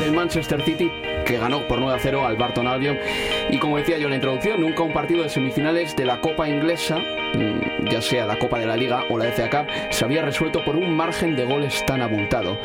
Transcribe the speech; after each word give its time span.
Del 0.00 0.12
Manchester 0.12 0.62
City 0.62 0.90
que 1.24 1.38
ganó 1.38 1.66
por 1.68 1.78
9 1.78 1.94
a 1.94 2.00
0 2.00 2.26
al 2.26 2.36
Barton 2.36 2.66
Albion. 2.66 2.98
Y 3.50 3.58
como 3.58 3.76
decía 3.76 3.98
yo 3.98 4.04
en 4.04 4.10
la 4.10 4.16
introducción 4.16 4.60
nunca 4.60 4.82
un 4.82 4.92
partido 4.92 5.22
de 5.22 5.28
semifinales 5.28 5.94
de 5.94 6.06
la 6.06 6.20
Copa 6.20 6.48
Inglesa 6.48 6.98
mm, 6.98 7.88
ya 7.88 8.02
sea 8.02 8.26
la 8.26 8.38
Copa 8.38 8.58
de 8.58 8.66
la 8.66 8.76
Liga 8.76 9.04
o 9.10 9.18
la 9.18 9.26
FA 9.26 9.50
Cup 9.50 9.66
se 9.90 10.04
había 10.04 10.22
resuelto 10.22 10.64
por 10.64 10.76
un 10.76 10.94
margen 10.96 11.36
de 11.36 11.44
goles 11.44 11.84
tan 11.86 12.02
abultado. 12.02 12.58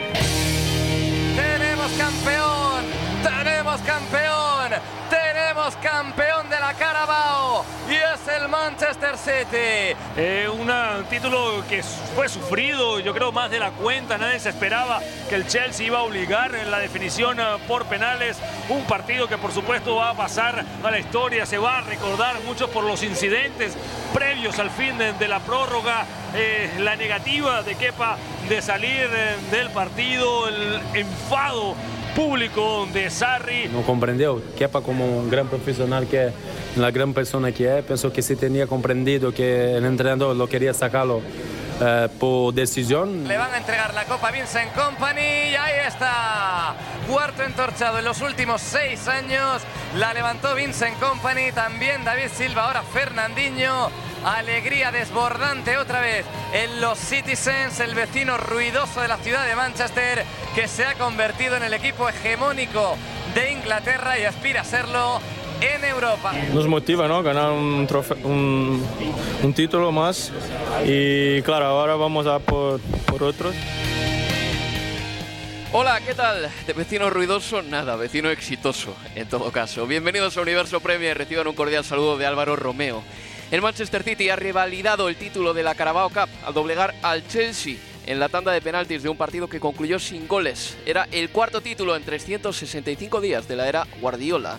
Tenemos 1.35 1.91
campeón, 1.91 2.85
tenemos 3.23 3.81
campeón, 3.81 4.81
tenemos 5.09 5.75
campeón 5.77 6.34
Carabao 6.73 7.63
y 7.89 7.93
es 7.93 8.27
el 8.27 8.49
Manchester 8.49 9.17
City. 9.17 9.95
Eh, 10.17 10.49
un 10.51 10.69
título 11.09 11.63
que 11.69 11.83
fue 11.83 12.27
sufrido, 12.27 12.99
yo 12.99 13.13
creo 13.13 13.31
más 13.31 13.51
de 13.51 13.59
la 13.59 13.71
cuenta, 13.71 14.17
nadie 14.17 14.39
se 14.39 14.49
esperaba 14.49 14.99
que 15.29 15.35
el 15.35 15.47
Chelsea 15.47 15.85
iba 15.85 15.99
a 15.99 16.03
obligar 16.03 16.55
en 16.55 16.71
la 16.71 16.79
definición 16.79 17.39
eh, 17.39 17.43
por 17.67 17.85
penales, 17.85 18.37
un 18.69 18.83
partido 18.85 19.27
que 19.27 19.37
por 19.37 19.51
supuesto 19.51 19.95
va 19.95 20.11
a 20.11 20.13
pasar 20.15 20.65
a 20.83 20.91
la 20.91 20.99
historia, 20.99 21.45
se 21.45 21.57
va 21.57 21.77
a 21.77 21.81
recordar 21.81 22.41
mucho 22.41 22.69
por 22.69 22.83
los 22.83 23.03
incidentes 23.03 23.77
previos 24.13 24.57
al 24.57 24.71
fin 24.71 24.97
de, 24.97 25.27
la 25.27 25.39
prórroga, 25.39 26.05
eh, 26.33 26.71
la 26.79 26.95
negativa 26.95 27.61
de 27.61 27.75
Kepa 27.75 28.17
de 28.49 28.61
salir 28.61 29.09
del 29.51 29.69
partido, 29.71 30.47
el 30.47 30.81
enfado 30.93 31.75
público 32.15 32.87
de 32.91 33.09
Sarri. 33.09 33.67
Não 33.67 33.83
compreendeu. 33.83 34.41
Kepa 34.55 34.81
como 34.81 35.19
um 35.19 35.29
grande 35.29 35.49
profissional 35.49 36.05
que 36.05 36.15
é, 36.15 36.33
uma 36.75 36.89
grande 36.89 37.13
pessoa 37.13 37.51
que 37.51 37.65
é, 37.65 37.81
pensou 37.81 38.09
que 38.09 38.21
se 38.21 38.35
tinha 38.35 38.65
compreendido 38.65 39.31
que 39.31 39.77
o 39.77 39.97
treinador 39.97 40.35
lo 40.35 40.47
queria 40.47 40.73
sacá-lo 40.73 41.21
eh, 41.81 42.07
por 42.19 42.53
decisión. 42.53 43.27
Le 43.27 43.37
van 43.37 43.53
a 43.53 43.57
entregar 43.57 43.93
la 43.93 44.05
Copa 44.05 44.31
Vincent 44.31 44.71
Company 44.73 45.51
y 45.51 45.55
ahí 45.55 45.85
está. 45.85 46.73
Cuarto 47.09 47.43
entorchado 47.43 47.99
en 47.99 48.05
los 48.05 48.21
últimos 48.21 48.61
seis 48.61 49.07
años. 49.09 49.61
La 49.97 50.13
levantó 50.13 50.55
Vincent 50.55 50.97
Company, 50.99 51.51
también 51.51 52.05
David 52.05 52.29
Silva, 52.33 52.67
ahora 52.67 52.81
Fernandinho. 52.81 53.89
Alegría 54.25 54.91
desbordante 54.91 55.77
otra 55.77 56.01
vez 56.01 56.25
en 56.51 56.81
los 56.81 56.97
Citizens, 56.97 57.79
el 57.79 57.93
vecino 57.93 58.37
ruidoso 58.37 58.99
de 59.01 59.07
la 59.07 59.17
ciudad 59.17 59.45
de 59.45 59.55
Manchester, 59.55 60.25
que 60.55 60.67
se 60.67 60.83
ha 60.83 60.95
convertido 60.95 61.55
en 61.57 61.61
el 61.61 61.75
equipo 61.75 62.09
hegemónico 62.09 62.97
de 63.35 63.51
Inglaterra 63.51 64.17
y 64.17 64.23
aspira 64.23 64.61
a 64.61 64.63
serlo 64.63 65.21
en 65.61 65.85
Europa. 65.85 66.33
Nos 66.55 66.65
motiva, 66.67 67.07
¿no? 67.07 67.21
Ganar 67.21 67.51
un, 67.51 67.87
trofe- 67.87 68.17
un, 68.23 68.83
un 69.43 69.53
título 69.53 69.91
más 69.91 70.31
y 70.83 71.43
claro, 71.43 71.67
ahora 71.67 71.95
vamos 71.95 72.25
a 72.25 72.39
por, 72.39 72.79
por 73.05 73.21
otros. 73.21 73.53
Hola, 75.71 75.99
¿qué 76.01 76.15
tal? 76.15 76.49
De 76.65 76.73
vecino 76.73 77.11
ruidoso, 77.11 77.61
nada, 77.61 77.95
vecino 77.95 78.31
exitoso, 78.31 78.95
en 79.13 79.27
todo 79.29 79.51
caso. 79.51 79.85
Bienvenidos 79.85 80.35
a 80.35 80.41
Universo 80.41 80.79
Premier, 80.79 81.15
reciban 81.15 81.45
un 81.47 81.53
cordial 81.53 81.83
saludo 81.85 82.17
de 82.17 82.25
Álvaro 82.25 82.55
Romeo. 82.55 83.03
El 83.51 83.61
Manchester 83.61 84.01
City 84.01 84.29
ha 84.29 84.35
revalidado 84.35 85.07
el 85.07 85.15
título 85.15 85.53
de 85.53 85.61
la 85.61 85.75
Carabao 85.75 86.09
Cup 86.09 86.29
al 86.43 86.53
doblegar 86.53 86.95
al 87.03 87.27
Chelsea 87.27 87.75
en 88.07 88.19
la 88.19 88.27
tanda 88.27 88.51
de 88.51 88.59
penaltis 88.59 89.03
de 89.03 89.09
un 89.09 89.17
partido 89.17 89.47
que 89.47 89.59
concluyó 89.59 89.99
sin 89.99 90.27
goles. 90.27 90.75
Era 90.85 91.07
el 91.11 91.29
cuarto 91.29 91.61
título 91.61 91.95
en 91.95 92.03
365 92.03 93.21
días 93.21 93.47
de 93.47 93.55
la 93.55 93.69
era 93.69 93.87
Guardiola. 94.01 94.57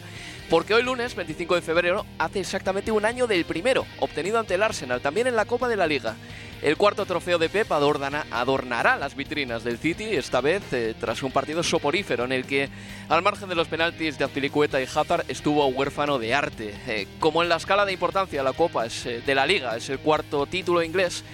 Porque 0.49 0.75
hoy 0.75 0.85
lunes, 0.85 1.17
25 1.17 1.57
de 1.57 1.63
febrero, 1.63 2.07
hace 2.19 2.39
exactamente 2.39 2.93
un 2.93 3.05
año 3.05 3.27
del 3.27 3.45
primero, 3.45 3.85
obtenido 3.99 4.39
ante 4.39 4.55
el 4.55 4.63
Arsenal, 4.63 5.01
también 5.01 5.27
en 5.27 5.35
la 5.35 5.47
Copa 5.47 5.69
de 5.69 5.77
la 5.77 5.89
Liga. 5.89 6.15
El 6.63 6.77
cuarto 6.77 7.05
trofeo 7.05 7.39
de 7.39 7.49
Pep 7.49 7.71
adornará, 7.71 8.27
adornará 8.31 8.97
las 8.97 9.15
vitrinas 9.15 9.63
del 9.63 9.79
City, 9.79 10.05
esta 10.17 10.41
vez 10.41 10.63
eh, 10.73 10.95
tras 10.99 11.23
un 11.23 11.31
partido 11.31 11.63
soporífero 11.63 12.25
en 12.25 12.33
el 12.33 12.47
que, 12.47 12.71
al 13.09 13.23
margen 13.23 13.49
de 13.49 13.55
los 13.55 13.69
penaltis 13.69 14.19
de 14.19 14.25
Azpilicueta 14.25 14.81
y 14.81 14.85
Hazard, 14.85 15.27
estuvo 15.29 15.67
huérfano 15.67 16.19
de 16.19 16.35
arte. 16.35 16.75
Eh, 16.87 17.07
como 17.21 17.43
en 17.43 17.51
la 17.51 17.57
escala 17.57 17.85
de 17.85 17.93
importancia 17.93 18.43
la 18.43 18.55
Copa 18.55 18.87
es, 18.87 19.05
eh, 19.05 19.23
de 19.25 19.35
la 19.35 19.47
Liga 19.47 19.77
es 19.77 19.91
el 19.91 19.99
cuarto 19.99 20.47
título 20.47 20.83
inglés, 20.83 21.25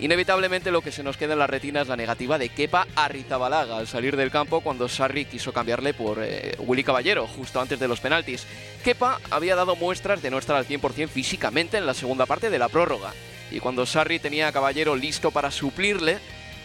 Inevitablemente 0.00 0.72
lo 0.72 0.82
que 0.82 0.90
se 0.90 1.04
nos 1.04 1.16
queda 1.16 1.34
en 1.34 1.38
la 1.38 1.46
retina 1.46 1.82
es 1.82 1.88
la 1.88 1.96
negativa 1.96 2.36
de 2.36 2.48
Kepa 2.48 2.86
Arrizabalaga 2.96 3.78
al 3.78 3.86
salir 3.86 4.16
del 4.16 4.30
campo 4.30 4.60
cuando 4.60 4.88
Sarri 4.88 5.24
quiso 5.24 5.52
cambiarle 5.52 5.94
por 5.94 6.18
eh, 6.20 6.56
Willy 6.58 6.82
Caballero 6.82 7.28
justo 7.28 7.60
antes 7.60 7.78
de 7.78 7.86
los 7.86 8.00
penaltis. 8.00 8.44
Kepa 8.82 9.20
había 9.30 9.54
dado 9.54 9.76
muestras 9.76 10.20
de 10.20 10.30
no 10.30 10.38
estar 10.38 10.56
al 10.56 10.66
100% 10.66 11.08
físicamente 11.08 11.78
en 11.78 11.86
la 11.86 11.94
segunda 11.94 12.26
parte 12.26 12.50
de 12.50 12.58
la 12.58 12.68
prórroga 12.68 13.12
y 13.50 13.60
cuando 13.60 13.86
Sarri 13.86 14.18
tenía 14.18 14.48
a 14.48 14.52
Caballero 14.52 14.96
listo 14.96 15.30
para 15.30 15.50
suplirle, 15.50 16.18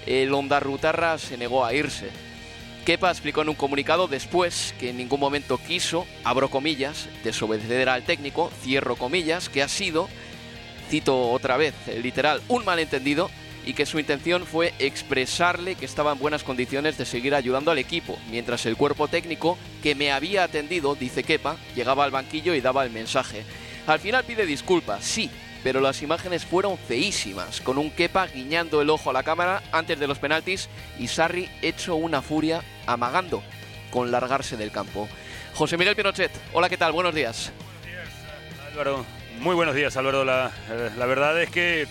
el 0.05 0.33
Ondarrutarra 0.33 1.17
se 1.17 1.37
negó 1.37 1.65
a 1.65 1.73
irse. 1.73 2.09
Kepa 2.85 3.11
explicó 3.11 3.41
en 3.41 3.49
un 3.49 3.55
comunicado 3.55 4.07
después 4.07 4.73
que 4.79 4.89
en 4.89 4.97
ningún 4.97 5.19
momento 5.19 5.57
quiso, 5.57 6.07
abro 6.23 6.49
comillas, 6.49 7.07
desobedecer 7.23 7.89
al 7.89 8.03
técnico, 8.03 8.51
cierro 8.63 8.95
comillas, 8.95 9.49
que 9.49 9.61
ha 9.61 9.67
sido 9.67 10.09
cito 10.89 11.29
otra 11.29 11.57
vez, 11.57 11.75
eh, 11.87 11.99
literal, 12.01 12.41
un 12.47 12.65
malentendido 12.65 13.29
y 13.65 13.73
que 13.73 13.85
su 13.85 13.99
intención 13.99 14.45
fue 14.45 14.73
expresarle 14.79 15.75
que 15.75 15.85
estaba 15.85 16.13
en 16.13 16.19
buenas 16.19 16.43
condiciones 16.43 16.97
de 16.97 17.05
seguir 17.05 17.35
ayudando 17.35 17.69
al 17.69 17.77
equipo, 17.77 18.17
mientras 18.31 18.65
el 18.65 18.75
cuerpo 18.75 19.07
técnico 19.07 19.57
que 19.83 19.93
me 19.93 20.11
había 20.11 20.43
atendido, 20.43 20.95
dice 20.95 21.23
Kepa, 21.23 21.57
llegaba 21.75 22.05
al 22.05 22.11
banquillo 22.11 22.55
y 22.55 22.61
daba 22.61 22.83
el 22.83 22.89
mensaje. 22.89 23.43
Al 23.85 23.99
final 23.99 24.23
pide 24.23 24.45
disculpas, 24.45 25.03
sí, 25.03 25.29
pero 25.63 25.81
las 25.81 26.01
imágenes 26.01 26.45
fueron 26.45 26.77
feísimas, 26.77 27.61
con 27.61 27.77
un 27.77 27.91
Kepa 27.91 28.27
guiñando 28.27 28.81
el 28.81 28.89
ojo 28.89 29.09
a 29.09 29.13
la 29.13 29.23
cámara 29.23 29.61
antes 29.71 29.99
de 29.99 30.07
los 30.07 30.19
penaltis 30.19 30.69
y 30.97 31.07
Sarri 31.07 31.49
hecho 31.61 31.95
una 31.95 32.21
furia 32.21 32.63
amagando 32.85 33.43
con 33.91 34.11
largarse 34.11 34.57
del 34.57 34.71
campo. 34.71 35.09
José 35.53 35.77
Miguel 35.77 35.95
Pinochet, 35.95 36.31
hola, 36.53 36.69
¿qué 36.69 36.77
tal? 36.77 36.91
Buenos 36.91 37.13
días. 37.13 37.51
Álvaro, 38.71 39.05
muy 39.39 39.55
buenos 39.55 39.75
días, 39.75 39.97
Álvaro. 39.97 40.23
La, 40.23 40.51
eh, 40.69 40.91
verdad 40.97 41.41
es 41.41 41.49
que 41.49 41.87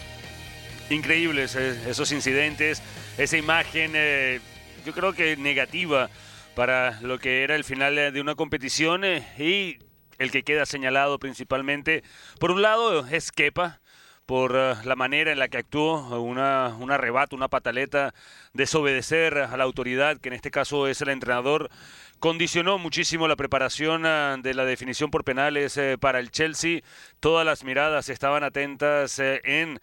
increíbles 0.90 1.54
eh, 1.54 1.76
esos 1.88 2.12
incidentes, 2.12 2.80
esa 3.18 3.36
imagen, 3.36 3.92
eh, 3.94 4.40
yo 4.86 4.92
creo 4.92 5.12
que 5.12 5.36
negativa 5.36 6.08
para 6.54 6.98
lo 7.02 7.18
que 7.18 7.44
era 7.44 7.54
el 7.56 7.64
final 7.64 7.94
de 8.12 8.20
una 8.20 8.34
competición 8.34 9.02
y 9.38 9.78
el 10.18 10.30
que 10.30 10.42
queda 10.42 10.66
señalado 10.66 11.18
principalmente, 11.18 12.02
por 12.38 12.50
un 12.50 12.62
lado 12.62 13.06
es 13.06 13.32
Kepa, 13.32 13.80
por 14.28 14.52
eh, 14.54 14.74
la 14.84 14.94
manera 14.94 15.32
en 15.32 15.38
la 15.38 15.48
que 15.48 15.56
actuó, 15.56 16.20
una, 16.20 16.76
un 16.78 16.90
arrebato, 16.90 17.34
una 17.34 17.48
pataleta, 17.48 18.12
desobedecer 18.52 19.38
a 19.38 19.56
la 19.56 19.64
autoridad, 19.64 20.18
que 20.18 20.28
en 20.28 20.34
este 20.34 20.50
caso 20.50 20.86
es 20.86 21.00
el 21.00 21.08
entrenador, 21.08 21.70
condicionó 22.18 22.76
muchísimo 22.76 23.26
la 23.26 23.36
preparación 23.36 24.02
eh, 24.04 24.36
de 24.40 24.52
la 24.52 24.66
definición 24.66 25.10
por 25.10 25.24
penales 25.24 25.78
eh, 25.78 25.96
para 25.98 26.18
el 26.18 26.30
Chelsea. 26.30 26.82
Todas 27.20 27.46
las 27.46 27.64
miradas 27.64 28.10
estaban 28.10 28.44
atentas 28.44 29.18
en 29.18 29.80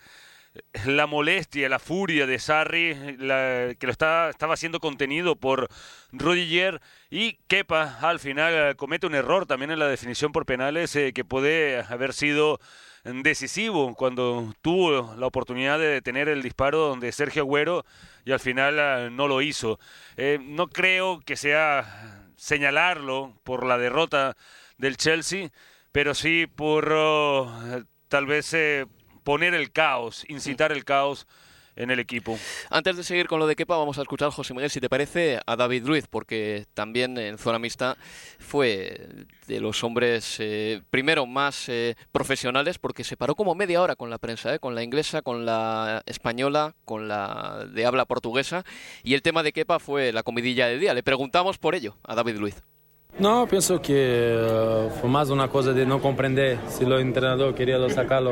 la 0.86 1.08
molestia, 1.08 1.70
la 1.70 1.80
furia 1.80 2.26
de 2.26 2.40
Sarri, 2.40 2.94
que 2.96 3.86
lo 3.88 3.92
estaba, 3.92 4.30
estaba 4.30 4.58
siendo 4.58 4.80
contenido 4.80 5.36
por 5.36 5.68
Rudiger 6.12 6.82
y 7.10 7.34
Kepa 7.48 8.00
al 8.02 8.20
final 8.20 8.76
comete 8.76 9.08
un 9.08 9.16
error 9.16 9.46
también 9.46 9.72
en 9.72 9.80
la 9.80 9.88
definición 9.88 10.32
por 10.32 10.46
penales 10.46 10.92
que 11.14 11.26
puede 11.26 11.80
haber 11.82 12.14
sido 12.14 12.60
decisivo 13.06 13.94
cuando 13.96 14.54
tuvo 14.62 15.16
la 15.16 15.28
oportunidad 15.28 15.78
de 15.78 15.88
detener 15.88 16.28
el 16.28 16.42
disparo 16.42 16.80
donde 16.80 17.12
Sergio 17.12 17.44
Agüero 17.44 17.86
y 18.26 18.32
al 18.32 18.40
final 18.40 18.80
ah, 18.80 19.10
no 19.12 19.28
lo 19.28 19.42
hizo. 19.42 19.80
Eh, 20.18 20.40
no 20.42 20.68
creo 20.68 21.20
que 21.22 21.36
sea 21.36 22.26
señalarlo 22.36 23.40
por 23.44 23.66
la 23.66 23.78
derrota 23.78 24.36
del 24.78 24.98
Chelsea, 24.98 25.52
pero 25.92 26.16
sí 26.16 26.48
por 26.48 26.92
oh, 26.92 27.84
tal 28.08 28.26
vez 28.26 28.54
eh, 28.54 28.88
poner 29.26 29.56
el 29.56 29.72
caos, 29.72 30.24
incitar 30.30 30.72
el 30.72 30.86
caos 30.86 31.28
en 31.76 31.92
el 31.92 32.00
equipo. 32.00 32.38
Antes 32.70 32.96
de 32.96 33.04
seguir 33.04 33.28
con 33.28 33.40
lo 33.40 33.48
de 33.48 33.56
Kepa, 33.56 33.76
vamos 33.76 33.98
a 33.98 34.04
escuchar, 34.04 34.32
José 34.32 34.54
Miguel, 34.54 34.70
si 34.70 34.80
te 34.80 34.88
parece, 34.88 35.40
a 35.46 35.56
David 35.56 35.86
Ruiz, 35.86 36.06
porque 36.08 36.68
también 36.74 37.18
en 37.18 37.38
zona 37.38 37.60
mixta 37.60 37.98
fue 38.40 39.26
de 39.48 39.60
los 39.60 39.84
hombres, 39.84 40.38
eh, 40.40 40.82
primero, 40.92 41.26
más 41.26 41.68
eh, 41.68 41.96
profesionales, 42.12 42.78
porque 42.78 43.04
se 43.04 43.18
paró 43.18 43.36
como 43.36 43.56
media 43.56 43.82
hora 43.82 43.96
con 43.96 44.10
la 44.10 44.20
prensa, 44.20 44.54
eh, 44.54 44.60
con 44.60 44.76
la 44.76 44.84
inglesa, 44.84 45.22
con 45.22 45.46
la 45.46 46.04
española, 46.06 46.76
con 46.86 47.08
la 47.08 47.66
de 47.66 47.86
habla 47.86 48.06
portuguesa, 48.06 48.64
y 49.04 49.16
el 49.16 49.24
tema 49.24 49.44
de 49.44 49.52
Kepa 49.52 49.80
fue 49.80 50.14
la 50.14 50.24
comidilla 50.24 50.68
del 50.68 50.80
día. 50.80 50.94
Le 50.94 51.04
preguntamos 51.04 51.58
por 51.58 51.76
ello 51.76 51.98
a 52.04 52.16
David 52.16 52.38
Ruiz. 52.38 52.75
No, 53.18 53.48
pienso 53.48 53.82
que 53.82 54.90
fue 55.00 55.10
más 55.10 55.30
una 55.30 55.48
cosa 55.48 55.72
de 55.72 55.86
no 55.86 56.02
comprender 56.02 56.58
si 56.68 56.84
el 56.84 56.92
entrenador 56.94 57.56
quería 57.56 57.90
sacarlo 57.90 58.32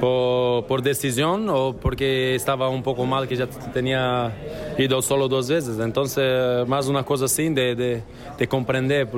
por, 0.00 0.82
decisión 0.82 1.48
o 1.48 1.74
porque 1.74 2.34
estaba 2.34 2.68
un 2.68 2.82
poco 2.82 3.06
mal 3.06 3.26
que 3.26 3.36
ya 3.36 3.46
tenía 3.46 4.32
ido 4.78 5.00
solo 5.02 5.28
dos 5.28 5.48
veces. 5.48 5.78
Entonces, 5.80 6.66
más 6.68 6.88
una 6.88 7.04
cosa 7.04 7.24
así 7.24 7.48
de, 7.48 8.02
de, 8.36 8.48
comprender 8.48 9.08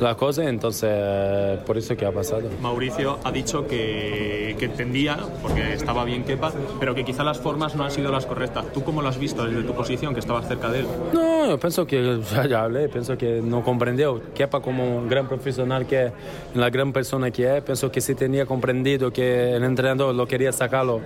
la 0.00 0.14
cosa, 0.14 0.44
entonces 0.44 1.58
por 1.66 1.76
eso 1.76 1.96
que 1.96 2.06
ha 2.06 2.12
pasado. 2.12 2.48
Mauricio 2.62 3.18
ha 3.24 3.32
dicho 3.32 3.66
que, 3.66 4.54
que 4.58 4.66
entendía, 4.66 5.18
porque 5.42 5.74
estaba 5.74 6.04
bien 6.04 6.24
Kepa, 6.24 6.52
pero 6.78 6.94
que 6.94 7.04
quizá 7.04 7.24
las 7.24 7.38
formas 7.38 7.74
no 7.74 7.84
han 7.84 7.90
sido 7.90 8.12
las 8.12 8.26
correctas. 8.26 8.72
¿Tú 8.72 8.84
cómo 8.84 9.02
lo 9.02 9.08
has 9.08 9.18
visto 9.18 9.44
desde 9.44 9.62
tu 9.64 9.74
posición, 9.74 10.14
que 10.14 10.20
estabas 10.20 10.46
cerca 10.46 10.70
de 10.70 10.80
él? 10.80 10.86
No, 11.12 11.48
yo 11.48 11.58
pienso 11.58 11.86
que, 11.86 12.20
ya 12.48 12.62
hablé, 12.62 12.88
pienso 12.88 13.18
que 13.18 13.40
no 13.48 13.64
comprendió. 13.64 14.20
Kepa 14.34 14.60
como 14.60 14.98
un 14.98 15.08
gran 15.08 15.28
profesional 15.28 15.86
que 15.86 16.06
es, 16.06 16.12
la 16.54 16.70
gran 16.70 16.92
persona 16.92 17.30
que 17.30 17.56
es, 17.56 17.62
pienso 17.62 17.90
que 17.90 18.00
si 18.00 18.14
tenía 18.14 18.46
comprendido 18.46 19.12
que 19.12 19.54
el 19.54 19.64
entrenador 19.64 20.14
lo 20.14 20.26
quería 20.26 20.52
sacarlo 20.52 21.00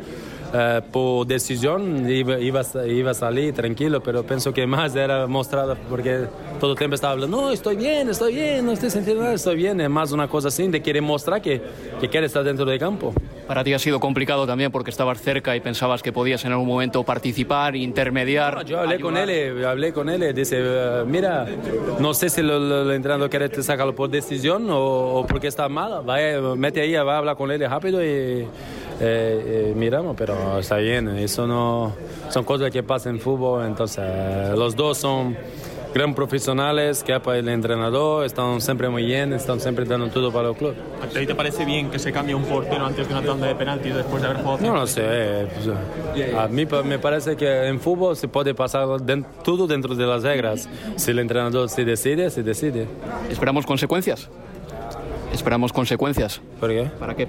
eh, 0.54 0.80
por 0.90 1.26
decisión, 1.26 2.08
iba, 2.10 2.38
iba, 2.38 2.60
a 2.60 3.14
salir 3.14 3.54
tranquilo, 3.54 4.02
pero 4.02 4.22
pienso 4.22 4.52
que 4.52 4.66
más 4.66 4.94
era 4.94 5.26
mostrado 5.26 5.76
porque 5.88 6.26
todo 6.60 6.72
el 6.72 6.78
tiempo 6.78 6.94
estaba 6.94 7.14
hablando, 7.14 7.36
no, 7.36 7.50
estoy 7.50 7.76
bien, 7.76 8.08
estoy 8.10 8.34
bien, 8.34 8.66
no 8.66 8.72
estoy 8.72 8.90
sintiendo 8.90 9.22
nada, 9.22 9.34
estoy 9.34 9.56
bien. 9.56 9.80
Es 9.80 9.88
más 9.88 10.12
una 10.12 10.28
cosa 10.28 10.48
así 10.48 10.68
de 10.68 10.82
querer 10.82 11.02
mostrar 11.02 11.40
que, 11.40 11.60
que 12.00 12.08
quiere 12.08 12.26
estar 12.26 12.44
dentro 12.44 12.64
del 12.66 12.78
campo. 12.78 13.14
Para 13.46 13.64
ti 13.64 13.72
ha 13.72 13.78
sido 13.78 13.98
complicado 13.98 14.46
también 14.46 14.70
porque 14.70 14.90
estabas 14.90 15.20
cerca 15.20 15.56
y 15.56 15.60
pensabas 15.60 16.02
que 16.02 16.12
podías 16.12 16.44
en 16.44 16.52
algún 16.52 16.68
momento 16.68 17.02
participar, 17.02 17.74
intermediar. 17.74 18.64
yo 18.64 18.80
hablé 18.80 19.00
con 19.00 19.16
él, 19.16 19.64
hablé 19.64 19.92
con 19.92 20.08
él, 20.08 20.34
dice, 20.34 20.58
eh, 20.60 21.04
mira, 21.06 21.46
no 21.98 22.14
sé 22.14 22.28
si 22.28 22.40
el 22.40 22.90
entrenador 22.90 23.28
quiere 23.30 23.62
sacarlo 23.62 23.94
por 23.94 24.10
decisión 24.10 24.66
o, 24.70 25.24
porque 25.28 25.48
está 25.48 25.68
mal, 25.68 26.02
vaya, 26.04 26.40
mete 26.56 26.80
ahí, 26.80 26.92
va 26.92 27.14
a 27.14 27.18
hablar 27.18 27.36
con 27.36 27.50
él 27.50 27.60
rápido 27.68 28.04
y 28.04 28.46
eh, 29.04 29.70
eh, 29.70 29.72
miramos, 29.74 30.14
pero 30.16 30.60
está 30.60 30.76
bien, 30.76 31.08
eso 31.08 31.46
no 31.46 31.92
son 32.30 32.44
cosas 32.44 32.70
que 32.70 32.84
pasan 32.84 33.16
en 33.16 33.20
fútbol, 33.20 33.66
entonces 33.66 34.04
los 34.56 34.76
dos 34.76 34.98
son 34.98 35.36
gran 35.92 36.14
profesionales, 36.14 37.02
que 37.02 37.18
para 37.20 37.38
el 37.38 37.48
entrenador, 37.48 38.24
están 38.24 38.60
siempre 38.60 38.88
muy 38.88 39.04
bien, 39.04 39.32
están 39.32 39.60
siempre 39.60 39.84
dando 39.84 40.08
todo 40.08 40.32
para 40.32 40.50
el 40.50 40.54
club. 40.54 40.74
¿A 41.02 41.06
ti 41.06 41.26
te 41.26 41.34
parece 41.34 41.64
bien 41.64 41.90
que 41.90 41.98
se 41.98 42.12
cambie 42.12 42.34
un 42.34 42.44
portero 42.44 42.86
antes 42.86 43.06
de 43.08 43.14
una 43.14 43.26
tanda 43.26 43.48
de 43.48 43.54
penaltis 43.56 43.94
después 43.94 44.22
de 44.22 44.28
haber 44.28 44.42
jugado? 44.42 44.66
No 44.66 44.74
lo 44.74 44.86
sé. 44.86 45.48
Pues, 45.52 46.34
a 46.36 46.48
mí 46.48 46.66
me 46.84 46.98
parece 46.98 47.36
que 47.36 47.66
en 47.66 47.80
fútbol 47.80 48.16
se 48.16 48.28
puede 48.28 48.54
pasar 48.54 48.86
todo 49.42 49.66
dentro 49.66 49.94
de 49.94 50.06
las 50.06 50.22
reglas. 50.22 50.68
Si 50.96 51.10
el 51.10 51.18
entrenador 51.18 51.68
se 51.68 51.84
decide, 51.84 52.30
se 52.30 52.42
decide. 52.42 52.86
¿Esperamos 53.28 53.66
consecuencias? 53.66 54.30
Esperamos 55.32 55.72
consecuencias. 55.72 56.40
¿Por 56.60 56.70
qué? 56.70 56.90
¿Para 56.98 57.14
qué? 57.14 57.26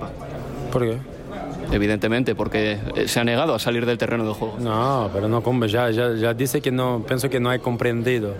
¿Por 0.71 0.83
qué? 0.83 1.12
Evidentemente, 1.71 2.35
porque 2.35 2.77
eh, 2.95 3.07
se 3.07 3.19
ha 3.19 3.23
negado 3.23 3.53
a 3.55 3.59
salir 3.59 3.85
del 3.85 3.97
terreno 3.97 4.25
de 4.25 4.33
juego. 4.33 4.57
No, 4.59 5.09
pero 5.13 5.27
no, 5.27 5.41
ya, 5.71 5.89
ya, 5.91 6.13
ya 6.13 6.33
dice 6.33 6.61
que 6.61 6.71
no, 6.71 7.03
pienso 7.07 7.29
que 7.29 7.39
no 7.39 7.49
ha 7.49 7.57
comprendido 7.59 8.35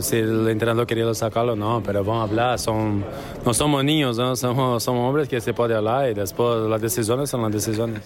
si 0.00 0.16
el 0.16 0.48
entrenador 0.48 0.86
quería 0.86 1.12
sacarlo, 1.14 1.54
no, 1.54 1.82
pero 1.84 2.04
vamos 2.04 2.28
a 2.28 2.30
hablar, 2.30 2.58
son, 2.58 3.04
no 3.44 3.54
somos 3.54 3.84
niños, 3.84 4.16
¿no? 4.16 4.34
somos, 4.36 4.82
somos 4.82 5.08
hombres 5.08 5.28
que 5.28 5.40
se 5.40 5.52
puede 5.54 5.74
hablar 5.74 6.10
y 6.10 6.14
después 6.14 6.68
las 6.68 6.80
decisiones 6.80 7.30
son 7.30 7.42
las 7.42 7.52
decisiones. 7.52 8.02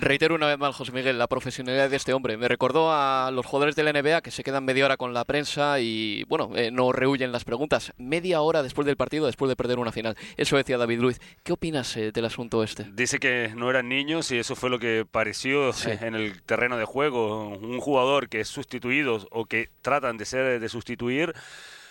Reitero 0.00 0.34
una 0.34 0.46
vez 0.46 0.58
más, 0.58 0.74
José 0.74 0.92
Miguel, 0.92 1.18
la 1.18 1.26
profesionalidad 1.26 1.90
de 1.90 1.96
este 1.96 2.12
hombre. 2.12 2.36
Me 2.36 2.48
recordó 2.48 2.92
a 2.92 3.30
los 3.32 3.46
jugadores 3.46 3.76
de 3.76 3.82
la 3.82 3.92
NBA 3.92 4.20
que 4.20 4.30
se 4.30 4.44
quedan 4.44 4.64
media 4.64 4.84
hora 4.84 4.96
con 4.96 5.14
la 5.14 5.24
prensa 5.24 5.80
y, 5.80 6.24
bueno, 6.24 6.50
eh, 6.54 6.70
no 6.70 6.92
rehuyen 6.92 7.32
las 7.32 7.44
preguntas. 7.44 7.92
Media 7.96 8.40
hora 8.40 8.62
después 8.62 8.86
del 8.86 8.96
partido, 8.96 9.26
después 9.26 9.48
de 9.48 9.56
perder 9.56 9.78
una 9.78 9.92
final. 9.92 10.16
Eso 10.36 10.56
decía 10.56 10.78
David 10.78 11.00
Luiz. 11.00 11.20
¿Qué 11.42 11.52
opinas 11.52 11.96
eh, 11.96 12.12
del 12.12 12.24
asunto 12.24 12.62
este? 12.62 12.86
Dice 12.92 13.18
que 13.18 13.52
no 13.56 13.70
eran 13.70 13.88
niños 13.88 14.30
y 14.30 14.38
eso 14.38 14.54
fue 14.54 14.70
lo 14.70 14.78
que 14.78 15.06
pareció 15.10 15.70
en 15.86 16.14
el 16.14 16.42
terreno 16.42 16.76
de 16.76 16.84
juego. 16.84 17.48
Un 17.48 17.80
jugador 17.80 18.28
que 18.28 18.40
es 18.40 18.48
sustituido 18.48 19.26
o 19.30 19.46
que 19.46 19.70
tratan 19.82 20.16
de 20.16 20.24
ser 20.24 20.60
de 20.60 20.68
sustituir 21.06 21.34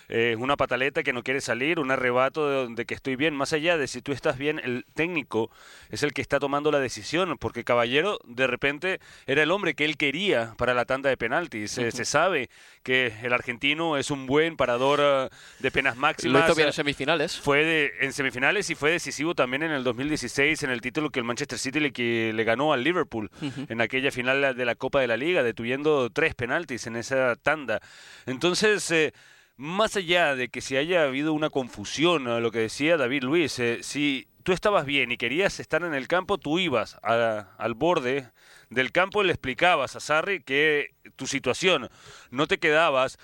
es 0.07 0.37
una 0.37 0.57
pataleta 0.57 1.03
que 1.03 1.13
no 1.13 1.23
quiere 1.23 1.41
salir, 1.41 1.79
un 1.79 1.91
arrebato 1.91 2.67
de, 2.67 2.85
que 2.85 2.93
estoy 2.93 3.15
bien. 3.15 3.35
Más 3.35 3.53
allá 3.53 3.77
de 3.77 3.87
si 3.87 4.01
tú 4.01 4.11
estás 4.11 4.37
bien, 4.37 4.59
el 4.63 4.85
técnico 4.93 5.49
es 5.89 6.03
el 6.03 6.13
que 6.13 6.21
está 6.21 6.39
tomando 6.39 6.71
la 6.71 6.79
decisión, 6.79 7.37
porque 7.39 7.63
Caballero 7.63 8.19
de 8.25 8.47
repente 8.47 8.99
era 9.25 9.43
el 9.43 9.51
hombre 9.51 9.73
que 9.73 9.85
él 9.85 9.97
quería 9.97 10.53
para 10.57 10.73
la 10.73 10.85
tanda 10.85 11.09
de 11.09 11.17
penaltis. 11.17 11.71
Se 11.71 12.05
sabe 12.05 12.49
que 12.83 13.13
el 13.23 13.33
argentino 13.33 13.97
es 13.97 14.11
un 14.11 14.27
buen 14.27 14.57
parador 14.57 14.99
eh, 15.01 15.29
de 15.59 15.71
penas 15.71 15.97
máximas. 15.97 16.33
Lo 16.33 16.47
hizo 16.47 16.55
bien 16.55 16.67
en 16.67 16.73
semifinales. 16.73 17.39
Fue 17.39 17.91
en 17.99 18.13
semifinales 18.13 18.69
y 18.69 18.75
fue 18.75 18.91
decisivo 18.91 19.33
también 19.33 19.63
en 19.63 19.71
el 19.71 19.83
2016 19.83 20.63
en 20.63 20.69
el 20.69 20.81
título 20.81 21.09
que 21.09 21.19
el 21.19 21.25
Manchester 21.25 21.57
City 21.57 21.79
le, 21.79 21.91
que 21.91 22.31
le 22.33 22.43
ganó 22.43 22.73
al 22.73 22.83
Liverpool 22.83 23.31
en 23.69 23.81
aquella 23.81 24.11
final 24.11 24.55
de 24.55 24.65
la 24.65 24.75
Copa 24.75 25.01
de 25.01 25.07
la 25.07 25.17
Liga, 25.17 25.43
detuyendo 25.43 26.09
tres 26.11 26.35
penaltis 26.35 26.87
en 26.87 26.95
esa 26.95 27.35
tanda. 27.35 27.81
Entonces... 28.25 28.89
Eh, 28.91 29.13
más 29.57 29.95
allá 29.95 30.35
de 30.35 30.49
que 30.49 30.61
si 30.61 30.77
haya 30.77 31.03
habido 31.03 31.33
una 31.33 31.49
confusión, 31.49 32.27
a 32.27 32.39
lo 32.39 32.51
que 32.51 32.59
decía 32.59 32.97
David 32.97 33.23
Luis, 33.23 33.57
eh, 33.59 33.79
si 33.83 34.27
tú 34.43 34.51
estabas 34.51 34.85
bien 34.85 35.11
y 35.11 35.17
querías 35.17 35.59
estar 35.59 35.83
en 35.83 35.93
el 35.93 36.07
campo, 36.07 36.37
tú 36.37 36.59
ibas 36.59 36.97
al 37.01 37.73
borde 37.73 38.29
del 38.69 38.91
campo 38.91 39.23
y 39.23 39.27
le 39.27 39.33
explicabas 39.33 39.95
a 39.95 39.99
Sarri 39.99 40.43
que 40.43 40.91
tu 41.15 41.27
situación 41.27 41.89
no 42.31 42.47
te 42.47 42.59
quedabas 42.59 43.17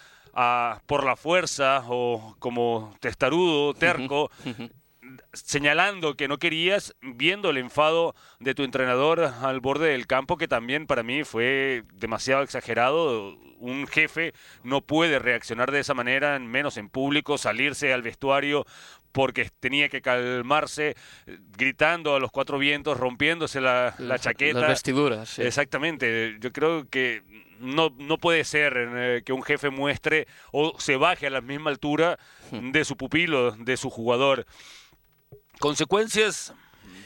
por 0.85 1.03
la 1.03 1.15
fuerza 1.15 1.83
o 1.87 2.35
como 2.39 2.95
testarudo, 3.01 3.73
terco, 3.73 4.31
señalando 5.33 6.15
que 6.15 6.27
no 6.27 6.37
querías, 6.37 6.95
viendo 7.01 7.49
el 7.49 7.57
enfado 7.57 8.15
de 8.39 8.53
tu 8.53 8.63
entrenador 8.63 9.21
al 9.41 9.59
borde 9.59 9.89
del 9.89 10.07
campo, 10.07 10.37
que 10.37 10.47
también 10.47 10.87
para 10.87 11.03
mí 11.03 11.23
fue 11.23 11.83
demasiado 11.93 12.43
exagerado. 12.43 13.37
Un 13.59 13.85
jefe 13.87 14.33
no 14.63 14.81
puede 14.81 15.19
reaccionar 15.19 15.71
de 15.71 15.79
esa 15.79 15.93
manera, 15.93 16.39
menos 16.39 16.77
en 16.77 16.89
público, 16.89 17.37
salirse 17.37 17.93
al 17.93 18.01
vestuario 18.01 18.65
porque 19.11 19.49
tenía 19.59 19.89
que 19.89 20.01
calmarse, 20.01 20.95
gritando 21.57 22.15
a 22.15 22.19
los 22.19 22.31
cuatro 22.31 22.57
vientos, 22.57 22.97
rompiéndose 22.97 23.61
la, 23.61 23.93
chaqueta. 24.19 24.59
Las 24.59 24.69
vestiduras. 24.69 25.39
Exactamente. 25.39 26.37
Yo 26.39 26.51
creo 26.51 26.89
que 26.89 27.23
no, 27.59 27.93
no 27.97 28.17
puede 28.17 28.43
ser 28.43 28.73
eh, 28.77 29.21
que 29.25 29.33
un 29.33 29.43
jefe 29.43 29.69
muestre 29.69 30.27
o 30.51 30.79
se 30.79 30.95
baje 30.95 31.27
a 31.27 31.29
la 31.29 31.41
misma 31.41 31.69
altura 31.69 32.17
hmm. 32.51 32.71
de 32.71 32.85
su 32.85 32.97
pupilo, 32.97 33.51
de 33.51 33.77
su 33.77 33.89
jugador. 33.89 34.45
Consecuencias, 35.61 36.55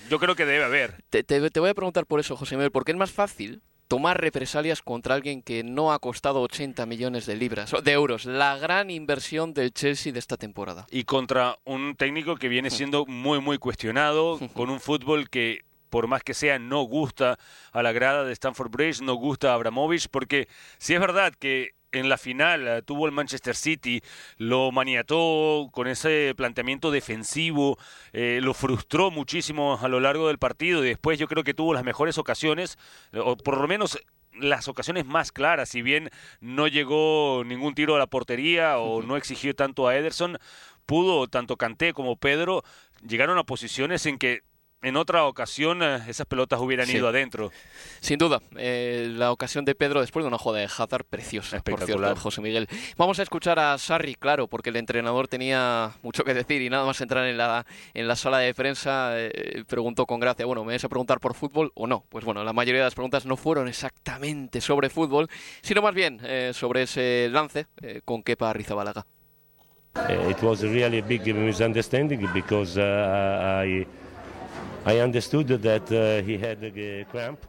yo 0.09 0.17
creo 0.17 0.33
que 0.33 0.45
debe 0.45 0.63
haber. 0.63 1.03
Te, 1.09 1.25
te, 1.25 1.59
voy 1.59 1.69
a 1.69 1.73
preguntar 1.73 2.05
por 2.05 2.21
eso, 2.21 2.37
José 2.37 2.55
Miguel, 2.55 2.71
porque 2.71 2.93
es 2.93 2.97
más 2.97 3.11
fácil 3.11 3.61
tomar 3.89 4.21
represalias 4.21 4.81
contra 4.81 5.13
alguien 5.13 5.41
que 5.41 5.65
no 5.65 5.91
ha 5.91 5.99
costado 5.99 6.41
80 6.41 6.85
millones 6.85 7.25
de 7.25 7.35
libras, 7.35 7.73
de 7.83 7.91
euros, 7.91 8.23
la 8.23 8.57
gran 8.57 8.89
inversión 8.89 9.53
del 9.53 9.73
Chelsea 9.73 10.13
de 10.13 10.19
esta 10.19 10.37
temporada. 10.37 10.87
Y 10.89 11.03
contra 11.03 11.59
un 11.65 11.97
técnico 11.97 12.37
que 12.37 12.47
viene 12.47 12.69
siendo 12.69 13.05
muy, 13.05 13.41
muy 13.41 13.57
cuestionado, 13.57 14.39
con 14.53 14.69
un 14.69 14.79
fútbol 14.79 15.29
que 15.29 15.65
por 15.89 16.07
más 16.07 16.23
que 16.23 16.33
sea, 16.33 16.57
no 16.57 16.81
gusta 16.81 17.37
a 17.73 17.83
la 17.83 17.91
grada 17.91 18.23
de 18.23 18.33
Stanford 18.33 18.69
Bridge, 18.69 19.01
no 19.01 19.15
gusta 19.15 19.51
a 19.51 19.53
Abramovich, 19.53 20.07
porque 20.09 20.47
si 20.77 20.93
es 20.93 20.99
verdad 20.99 21.33
que 21.37 21.74
en 21.95 22.09
la 22.09 22.17
final 22.17 22.67
eh, 22.67 22.81
tuvo 22.81 23.05
el 23.05 23.11
Manchester 23.11 23.55
City, 23.55 24.01
lo 24.37 24.71
maniató 24.71 25.69
con 25.71 25.87
ese 25.87 26.33
planteamiento 26.35 26.91
defensivo, 26.91 27.77
eh, 28.13 28.39
lo 28.41 28.53
frustró 28.53 29.11
muchísimo 29.11 29.79
a 29.81 29.87
lo 29.87 29.99
largo 29.99 30.27
del 30.27 30.37
partido 30.37 30.83
y 30.83 30.89
después 30.89 31.19
yo 31.19 31.27
creo 31.27 31.43
que 31.43 31.53
tuvo 31.53 31.73
las 31.73 31.83
mejores 31.83 32.17
ocasiones, 32.17 32.77
o 33.13 33.35
por 33.37 33.59
lo 33.59 33.67
menos 33.67 33.99
las 34.33 34.67
ocasiones 34.67 35.05
más 35.05 35.31
claras, 35.31 35.69
si 35.69 35.81
bien 35.81 36.09
no 36.41 36.67
llegó 36.67 37.43
ningún 37.45 37.73
tiro 37.73 37.95
a 37.95 37.99
la 37.99 38.07
portería 38.07 38.77
o 38.79 39.01
no 39.01 39.15
exigió 39.15 39.55
tanto 39.55 39.87
a 39.87 39.95
Ederson, 39.95 40.37
pudo 40.85 41.27
tanto 41.27 41.57
Canté 41.57 41.93
como 41.93 42.17
Pedro 42.17 42.63
llegaron 43.05 43.37
a 43.37 43.43
posiciones 43.43 44.05
en 44.05 44.17
que 44.17 44.41
en 44.85 44.95
otra 44.97 45.25
ocasión 45.25 45.81
eh, 45.81 45.99
esas 46.07 46.27
pelotas 46.27 46.59
hubieran 46.59 46.89
ido 46.89 47.07
adentro. 47.07 47.51
Sin 47.99 48.17
duda, 48.17 48.41
eh, 48.55 49.07
la 49.09 49.31
ocasión 49.31 49.65
de 49.65 49.73
Pedro 49.75 50.01
después 50.01 50.23
de 50.23 50.27
una 50.27 50.37
jugada 50.37 50.61
de 50.61 50.65
Hazard 50.65 51.05
preciosa, 51.05 51.59
por 51.61 51.83
cierto, 51.83 52.15
José 52.15 52.41
Miguel. 52.41 52.67
Vamos 52.95 53.19
a 53.19 53.23
escuchar 53.23 53.59
a 53.59 53.77
Sarri, 53.77 54.15
claro, 54.15 54.47
porque 54.47 54.69
el 54.69 54.75
entrenador 54.75 55.27
tenía 55.27 55.91
mucho 56.03 56.23
que 56.23 56.33
decir 56.33 56.61
y 56.61 56.69
nada 56.69 56.85
más 56.85 57.01
entrar 57.01 57.25
en 57.25 57.37
la, 57.37 57.65
en 57.93 58.07
la 58.07 58.15
sala 58.15 58.39
de 58.39 58.53
prensa 58.53 59.13
eh, 59.15 59.63
preguntó 59.67 60.05
con 60.05 60.19
gracia, 60.19 60.45
bueno, 60.45 60.63
¿me 60.63 60.73
vas 60.73 60.83
a 60.83 60.89
preguntar 60.89 61.19
por 61.19 61.33
fútbol 61.33 61.71
o 61.75 61.87
no? 61.87 62.05
Pues 62.09 62.23
bueno, 62.23 62.43
la 62.43 62.53
mayoría 62.53 62.81
de 62.81 62.85
las 62.85 62.95
preguntas 62.95 63.25
no 63.25 63.37
fueron 63.37 63.67
exactamente 63.67 64.61
sobre 64.61 64.89
fútbol, 64.89 65.27
sino 65.61 65.81
más 65.81 65.95
bien 65.95 66.21
sobre 66.53 66.83
ese 66.83 67.29
lance 67.31 67.67
con 68.05 68.21
Kepa 68.21 68.53
Rizabalaga. 68.53 69.05
Uh, 69.95 70.29
it 70.29 70.43
was 70.43 70.61
really 70.61 70.99
a 70.99 71.01
big 71.01 71.25
misunderstanding 71.33 72.27
because 72.33 72.77
uh, 72.77 73.61
I 73.63 73.87
I 74.85 74.99
understood 75.01 75.47
that 75.47 75.91
uh, 75.91 76.23
he 76.25 76.37
had 76.37 76.63
a 76.63 77.05
cramp. 77.11 77.39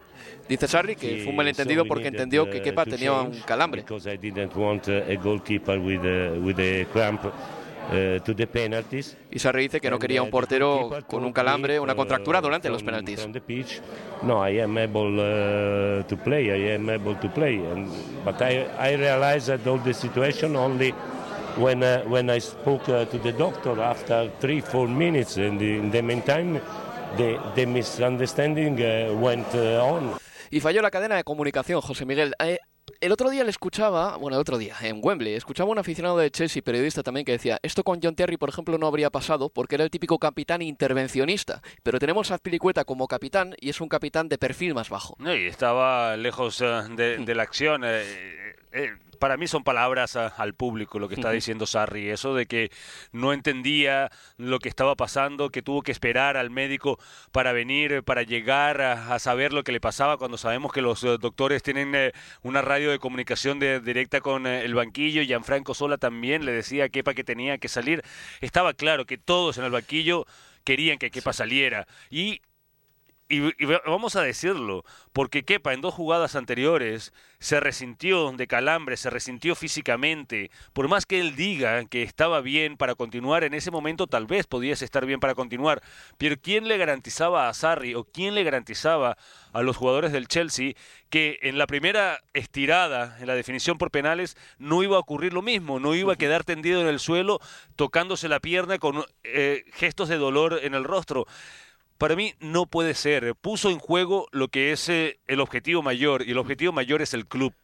Dice 0.48 0.66
Sarri 0.66 0.96
que 0.96 1.22
fue 1.22 1.30
un 1.30 1.36
malentendido 1.36 1.84
porque 1.84 2.08
entendió 2.08 2.48
que 2.48 2.62
Kepa 2.62 2.84
tenía 2.84 3.12
un 3.12 3.40
calambre. 3.40 3.82
Because 3.82 4.12
I 4.12 4.16
didn't 4.16 4.54
want 4.56 4.88
a 4.88 5.16
goalkeeper 5.16 5.78
with 5.78 6.04
a, 6.04 6.38
with 6.40 6.58
a 6.58 6.86
cramp. 6.92 7.20
Uh, 7.88 8.18
to 8.24 8.34
the 8.34 8.48
penalties. 8.48 9.16
Y 9.30 9.38
Sarri 9.38 9.62
dice 9.62 9.80
que 9.80 9.88
no 9.88 9.96
quería 9.96 10.20
un 10.20 10.28
portero 10.28 10.90
con 11.06 11.24
un 11.24 11.32
calambre, 11.32 11.78
una 11.78 11.94
contractura 11.94 12.40
durante 12.40 12.68
los 12.68 12.82
penaltis. 12.82 13.28
No, 14.22 14.44
I 14.44 14.60
am 14.60 14.76
able 14.76 15.20
uh, 15.20 16.02
to 16.02 16.16
play. 16.16 16.50
I 16.50 16.74
am 16.74 16.90
able 16.90 17.14
to 17.14 17.28
play. 17.28 17.58
And, 17.58 17.88
but 18.24 18.42
I, 18.42 18.66
I 18.76 18.96
realized 18.96 19.46
that 19.46 19.64
all 19.68 19.78
the 19.78 19.94
situation 19.94 20.56
only 20.56 20.92
when 21.58 21.84
uh, 21.84 22.02
when 22.08 22.28
I 22.28 22.40
spoke 22.40 22.88
uh, 22.88 23.04
to 23.04 23.18
the 23.18 23.30
doctor 23.30 23.80
after 23.80 24.32
three 24.40 24.60
four 24.60 24.88
minutes. 24.88 25.36
And 25.36 25.62
in 25.62 25.92
the 25.92 26.02
meantime, 26.02 26.60
the, 27.16 27.38
the 27.54 27.66
misunderstanding 27.66 28.80
uh, 28.80 29.12
went 29.20 29.46
uh, 29.54 29.82
on. 29.82 30.12
Y 30.50 30.60
falló 30.60 30.82
la 30.82 30.90
cadena 30.90 31.16
de 31.16 31.24
comunicación, 31.24 31.80
José 31.80 32.04
Miguel. 32.04 32.34
Eh, 32.38 32.58
el 33.00 33.12
otro 33.12 33.30
día 33.30 33.44
le 33.44 33.50
escuchaba, 33.50 34.16
bueno, 34.16 34.36
el 34.36 34.40
otro 34.40 34.58
día, 34.58 34.76
en 34.80 35.00
Wembley, 35.02 35.34
escuchaba 35.34 35.68
a 35.68 35.72
un 35.72 35.78
aficionado 35.78 36.18
de 36.18 36.30
Chelsea, 36.30 36.62
periodista 36.62 37.02
también, 37.02 37.24
que 37.24 37.32
decía, 37.32 37.58
esto 37.62 37.82
con 37.82 38.00
John 38.02 38.14
Terry, 38.14 38.36
por 38.36 38.48
ejemplo, 38.48 38.78
no 38.78 38.86
habría 38.86 39.10
pasado 39.10 39.48
porque 39.48 39.74
era 39.74 39.84
el 39.84 39.90
típico 39.90 40.18
capitán 40.18 40.62
intervencionista, 40.62 41.62
pero 41.82 41.98
tenemos 41.98 42.30
a 42.30 42.38
Pilicueta 42.38 42.84
como 42.84 43.08
capitán 43.08 43.54
y 43.60 43.70
es 43.70 43.80
un 43.80 43.88
capitán 43.88 44.28
de 44.28 44.38
perfil 44.38 44.74
más 44.74 44.88
bajo. 44.88 45.16
y 45.18 45.46
estaba 45.46 46.16
lejos 46.16 46.60
eh, 46.60 46.82
de, 46.96 47.18
de, 47.18 47.34
la 47.34 47.42
acción. 47.42 47.82
Eh, 47.84 48.04
eh, 48.72 48.92
para 49.18 49.36
mí 49.36 49.46
son 49.46 49.64
palabras 49.64 50.16
al 50.16 50.54
público 50.54 50.98
lo 50.98 51.08
que 51.08 51.14
está 51.14 51.30
diciendo 51.30 51.66
Sarri, 51.66 52.08
eso 52.08 52.34
de 52.34 52.46
que 52.46 52.70
no 53.12 53.32
entendía 53.32 54.10
lo 54.36 54.58
que 54.58 54.68
estaba 54.68 54.94
pasando, 54.94 55.50
que 55.50 55.62
tuvo 55.62 55.82
que 55.82 55.92
esperar 55.92 56.36
al 56.36 56.50
médico 56.50 56.98
para 57.32 57.52
venir, 57.52 58.02
para 58.02 58.22
llegar 58.22 58.80
a, 58.80 59.18
saber 59.18 59.52
lo 59.52 59.64
que 59.64 59.72
le 59.72 59.80
pasaba 59.80 60.18
cuando 60.18 60.38
sabemos 60.38 60.72
que 60.72 60.82
los 60.82 61.02
eh, 61.02 61.16
doctores 61.18 61.62
tienen 61.62 61.94
eh, 61.94 62.12
una 62.42 62.62
radio 62.62 62.90
de 62.90 62.98
comunicación 62.98 63.58
de, 63.58 63.80
directa 63.80 64.20
con 64.20 64.46
el 64.46 64.74
banquillo, 64.74 65.22
y 65.22 65.26
Gianfranco 65.26 65.74
Sola 65.74 65.98
también 65.98 66.44
le 66.44 66.52
decía 66.52 66.84
a 66.84 66.88
Kepa 66.88 67.14
que 67.14 67.24
tenía 67.24 67.58
que 67.58 67.68
salir, 67.68 68.02
estaba 68.40 68.74
claro 68.74 69.06
que 69.06 69.18
todos 69.18 69.58
en 69.58 69.64
el 69.64 69.70
banquillo 69.70 70.26
querían 70.64 70.98
que 70.98 71.10
Kepa 71.10 71.32
saliera. 71.32 71.86
Y 72.10 72.42
y, 73.28 73.40
vamos 73.86 74.14
a 74.14 74.22
decirlo, 74.22 74.84
porque 75.12 75.44
Kepa 75.44 75.72
en 75.72 75.80
dos 75.80 75.94
jugadas 75.94 76.36
anteriores 76.36 77.12
se 77.40 77.58
resintió 77.58 78.30
de 78.32 78.46
calambre, 78.46 78.96
se 78.96 79.10
resintió 79.10 79.56
físicamente. 79.56 80.50
Por 80.72 80.86
más 80.88 81.06
que 81.06 81.20
él 81.20 81.34
diga 81.34 81.84
que 81.86 82.04
estaba 82.04 82.40
bien 82.40 82.76
para 82.76 82.94
continuar, 82.94 83.42
en 83.42 83.54
ese 83.54 83.72
momento 83.72 84.06
tal 84.06 84.26
vez 84.26 84.46
podías 84.46 84.80
estar 84.80 85.06
bien 85.06 85.18
para 85.18 85.34
continuar. 85.34 85.82
Pero 86.18 86.36
¿quién 86.40 86.68
le 86.68 86.78
garantizaba 86.78 87.48
a 87.48 87.54
Sarri 87.54 87.94
o 87.94 88.04
quién 88.04 88.34
le 88.34 88.44
garantizaba 88.44 89.18
a 89.52 89.62
los 89.62 89.76
jugadores 89.76 90.12
del 90.12 90.28
Chelsea 90.28 90.74
que 91.10 91.40
en 91.42 91.58
la 91.58 91.66
primera 91.66 92.20
estirada, 92.32 93.16
en 93.20 93.26
la 93.26 93.34
definición 93.34 93.76
por 93.76 93.90
penales, 93.90 94.36
no 94.58 94.84
iba 94.84 94.96
a 94.96 95.00
ocurrir 95.00 95.32
lo 95.32 95.42
mismo? 95.42 95.80
No 95.80 95.96
iba 95.96 96.12
a 96.12 96.16
quedar 96.16 96.44
tendido 96.44 96.80
en 96.80 96.86
el 96.86 97.00
suelo 97.00 97.40
tocándose 97.74 98.28
la 98.28 98.38
pierna 98.38 98.78
con 98.78 99.04
eh, 99.24 99.64
gestos 99.72 100.08
de 100.08 100.16
dolor 100.16 100.60
en 100.62 100.74
el 100.74 100.84
rostro 100.84 101.26
para 101.98 102.16
mí 102.16 102.34
no 102.40 102.66
puede 102.66 102.94
ser. 102.94 103.34
Puso 103.34 103.70
en 103.70 103.78
juego 103.78 104.28
lo 104.32 104.48
que 104.48 104.72
es 104.72 104.88
eh, 104.88 105.18
el 105.26 105.40
objetivo 105.40 105.82
mayor 105.82 106.26
y 106.26 106.32
el 106.32 106.38
objetivo 106.38 106.72
mayor 106.72 107.02
es 107.02 107.14
el 107.14 107.26
club. 107.26 107.54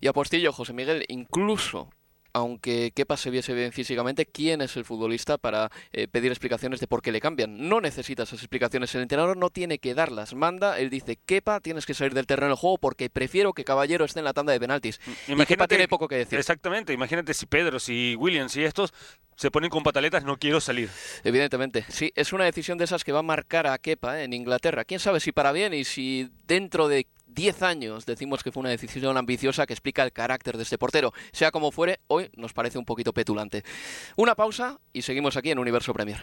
Y 0.00 0.06
apostillo, 0.06 0.52
José 0.52 0.72
Miguel, 0.72 1.04
incluso 1.08 1.90
aunque 2.38 2.92
Kepa 2.94 3.16
se 3.16 3.30
viese 3.30 3.52
bien 3.54 3.72
físicamente, 3.72 4.26
¿quién 4.26 4.60
es 4.60 4.76
el 4.76 4.84
futbolista 4.84 5.38
para 5.38 5.70
eh, 5.92 6.08
pedir 6.08 6.30
explicaciones 6.30 6.80
de 6.80 6.86
por 6.86 7.02
qué 7.02 7.12
le 7.12 7.20
cambian? 7.20 7.68
No 7.68 7.80
necesita 7.80 8.22
esas 8.24 8.40
explicaciones. 8.40 8.94
El 8.94 9.02
entrenador 9.02 9.36
no 9.36 9.50
tiene 9.50 9.78
que 9.78 9.94
darlas. 9.94 10.34
Manda, 10.34 10.78
él 10.78 10.90
dice, 10.90 11.16
Kepa, 11.16 11.60
tienes 11.60 11.86
que 11.86 11.94
salir 11.94 12.14
del 12.14 12.26
terreno 12.26 12.48
del 12.48 12.56
juego 12.56 12.78
porque 12.78 13.10
prefiero 13.10 13.52
que 13.52 13.64
Caballero 13.64 14.04
esté 14.04 14.20
en 14.20 14.24
la 14.24 14.32
tanda 14.32 14.52
de 14.52 14.60
penaltis. 14.60 15.00
Imagínate, 15.26 15.42
y 15.42 15.46
Kepa 15.46 15.68
tiene 15.68 15.88
poco 15.88 16.08
que 16.08 16.16
decir. 16.16 16.38
Exactamente. 16.38 16.92
Imagínate 16.92 17.34
si 17.34 17.46
Pedro, 17.46 17.78
si 17.78 18.16
Williams 18.16 18.56
y 18.56 18.64
estos 18.64 18.92
se 19.36 19.50
ponen 19.50 19.70
con 19.70 19.84
pataletas, 19.84 20.24
no 20.24 20.36
quiero 20.36 20.60
salir. 20.60 20.90
Evidentemente, 21.22 21.84
sí, 21.88 22.12
es 22.16 22.32
una 22.32 22.44
decisión 22.44 22.76
de 22.76 22.84
esas 22.84 23.04
que 23.04 23.12
va 23.12 23.20
a 23.20 23.22
marcar 23.22 23.66
a 23.68 23.78
Kepa 23.78 24.18
¿eh? 24.18 24.24
en 24.24 24.32
Inglaterra. 24.32 24.84
Quién 24.84 25.00
sabe 25.00 25.20
si 25.20 25.30
para 25.30 25.52
bien 25.52 25.74
y 25.74 25.84
si 25.84 26.28
dentro 26.46 26.88
de 26.88 27.06
10 27.28 27.62
años 27.62 28.06
decimos 28.06 28.42
que 28.42 28.52
fue 28.52 28.60
una 28.60 28.70
decisión 28.70 29.16
ambiciosa 29.16 29.66
que 29.66 29.74
explica 29.74 30.02
el 30.02 30.12
carácter 30.12 30.56
de 30.56 30.62
este 30.64 30.78
portero. 30.78 31.12
Sea 31.32 31.50
como 31.50 31.70
fuere, 31.70 32.00
hoy 32.08 32.30
nos 32.36 32.52
parece 32.52 32.78
un 32.78 32.84
poquito 32.84 33.12
petulante. 33.12 33.62
Una 34.16 34.34
pausa 34.34 34.80
y 34.92 35.02
seguimos 35.02 35.36
aquí 35.36 35.50
en 35.50 35.58
Universo 35.58 35.92
Premier. 35.92 36.22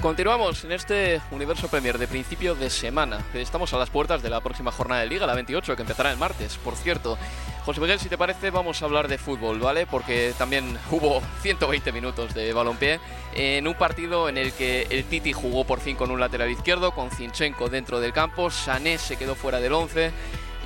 Continuamos 0.00 0.64
en 0.64 0.72
este 0.72 1.20
Universo 1.30 1.68
Premier 1.68 1.98
de 1.98 2.08
principio 2.08 2.54
de 2.54 2.70
semana. 2.70 3.18
Estamos 3.34 3.74
a 3.74 3.78
las 3.78 3.90
puertas 3.90 4.22
de 4.22 4.30
la 4.30 4.40
próxima 4.40 4.72
jornada 4.72 5.02
de 5.02 5.06
Liga, 5.06 5.26
la 5.26 5.34
28, 5.34 5.76
que 5.76 5.82
empezará 5.82 6.10
el 6.10 6.16
martes. 6.16 6.56
Por 6.56 6.74
cierto, 6.74 7.18
José 7.66 7.82
Miguel, 7.82 8.00
si 8.00 8.08
te 8.08 8.16
parece, 8.16 8.48
vamos 8.48 8.80
a 8.80 8.86
hablar 8.86 9.08
de 9.08 9.18
fútbol, 9.18 9.58
¿vale? 9.58 9.86
Porque 9.86 10.32
también 10.38 10.78
hubo 10.90 11.20
120 11.42 11.92
minutos 11.92 12.32
de 12.32 12.50
balompié 12.54 12.98
en 13.34 13.68
un 13.68 13.74
partido 13.74 14.30
en 14.30 14.38
el 14.38 14.54
que 14.54 14.86
el 14.88 15.04
Titi 15.04 15.34
jugó 15.34 15.64
por 15.64 15.80
fin 15.80 15.96
con 15.96 16.10
un 16.10 16.18
lateral 16.18 16.50
izquierdo, 16.50 16.92
con 16.92 17.10
Zinchenko 17.10 17.68
dentro 17.68 18.00
del 18.00 18.14
campo, 18.14 18.50
Sané 18.50 18.96
se 18.96 19.18
quedó 19.18 19.34
fuera 19.34 19.60
del 19.60 19.74
11, 19.74 20.12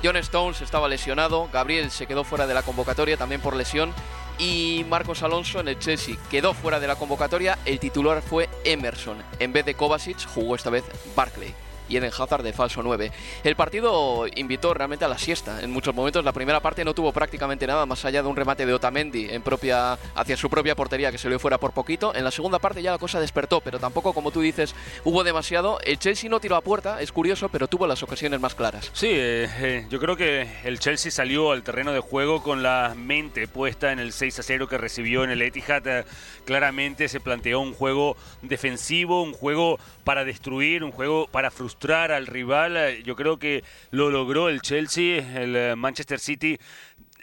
John 0.01 0.15
Stones 0.15 0.61
estaba 0.61 0.87
lesionado, 0.87 1.49
Gabriel 1.51 1.91
se 1.91 2.07
quedó 2.07 2.23
fuera 2.23 2.47
de 2.47 2.53
la 2.53 2.63
convocatoria 2.63 3.17
también 3.17 3.41
por 3.41 3.57
lesión 3.57 3.93
y 4.39 4.85
Marcos 4.89 5.23
Alonso 5.23 5.59
en 5.59 5.67
el 5.67 5.79
Chelsea 5.79 6.15
quedó 6.29 6.53
fuera 6.53 6.79
de 6.79 6.87
la 6.87 6.95
convocatoria. 6.95 7.57
El 7.65 7.79
titular 7.79 8.21
fue 8.21 8.49
Emerson. 8.63 9.17
En 9.39 9.53
vez 9.53 9.65
de 9.65 9.75
Kovacic 9.75 10.27
jugó 10.27 10.55
esta 10.55 10.69
vez 10.69 10.83
Barclay 11.15 11.53
y 11.87 11.97
Eden 11.97 12.11
Hazard 12.17 12.43
de 12.43 12.53
falso 12.53 12.81
9. 12.83 13.11
El 13.43 13.55
partido 13.55 14.25
invitó 14.35 14.73
realmente 14.73 15.05
a 15.05 15.07
la 15.07 15.17
siesta 15.17 15.61
en 15.61 15.71
muchos 15.71 15.93
momentos. 15.93 16.23
La 16.23 16.31
primera 16.31 16.59
parte 16.59 16.83
no 16.83 16.93
tuvo 16.93 17.11
prácticamente 17.11 17.67
nada 17.67 17.85
más 17.85 18.03
allá 18.05 18.23
de 18.23 18.29
un 18.29 18.35
remate 18.35 18.65
de 18.65 18.73
Otamendi 18.73 19.29
en 19.29 19.41
propia, 19.41 19.97
hacia 20.15 20.37
su 20.37 20.49
propia 20.49 20.75
portería 20.75 21.11
que 21.11 21.17
se 21.17 21.29
le 21.29 21.39
fuera 21.39 21.57
por 21.57 21.71
poquito. 21.71 22.15
En 22.15 22.23
la 22.23 22.31
segunda 22.31 22.59
parte 22.59 22.81
ya 22.81 22.91
la 22.91 22.97
cosa 22.97 23.19
despertó, 23.19 23.61
pero 23.61 23.79
tampoco, 23.79 24.13
como 24.13 24.31
tú 24.31 24.41
dices, 24.41 24.75
hubo 25.03 25.23
demasiado. 25.23 25.79
El 25.81 25.99
Chelsea 25.99 26.29
no 26.29 26.39
tiró 26.39 26.55
a 26.55 26.61
puerta, 26.61 27.01
es 27.01 27.11
curioso, 27.11 27.49
pero 27.49 27.67
tuvo 27.67 27.87
las 27.87 28.01
ocasiones 28.03 28.39
más 28.39 28.55
claras. 28.55 28.89
Sí, 28.93 29.09
eh, 29.11 29.49
eh, 29.59 29.85
yo 29.89 29.99
creo 29.99 30.15
que 30.17 30.47
el 30.63 30.79
Chelsea 30.79 31.11
salió 31.11 31.51
al 31.51 31.63
terreno 31.63 31.91
de 31.91 31.99
juego 31.99 32.41
con 32.41 32.63
la 32.63 32.93
mente 32.95 33.47
puesta 33.47 33.91
en 33.91 33.99
el 33.99 34.11
6 34.11 34.39
a 34.39 34.43
0 34.43 34.67
que 34.67 34.77
recibió 34.77 35.23
en 35.23 35.29
el 35.29 35.41
Etihad. 35.41 36.05
Claramente 36.45 37.07
se 37.09 37.19
planteó 37.19 37.59
un 37.59 37.73
juego 37.73 38.17
defensivo, 38.41 39.21
un 39.21 39.33
juego 39.33 39.77
para 40.03 40.23
destruir, 40.25 40.83
un 40.83 40.91
juego 40.91 41.27
para 41.27 41.51
frustrar 41.51 41.74
al 41.83 42.27
rival. 42.27 43.03
Yo 43.03 43.15
creo 43.15 43.37
que 43.37 43.63
lo 43.91 44.09
logró 44.09 44.49
el 44.49 44.61
Chelsea, 44.61 45.17
el 45.41 45.55
eh, 45.55 45.75
Manchester 45.75 46.19
City 46.19 46.57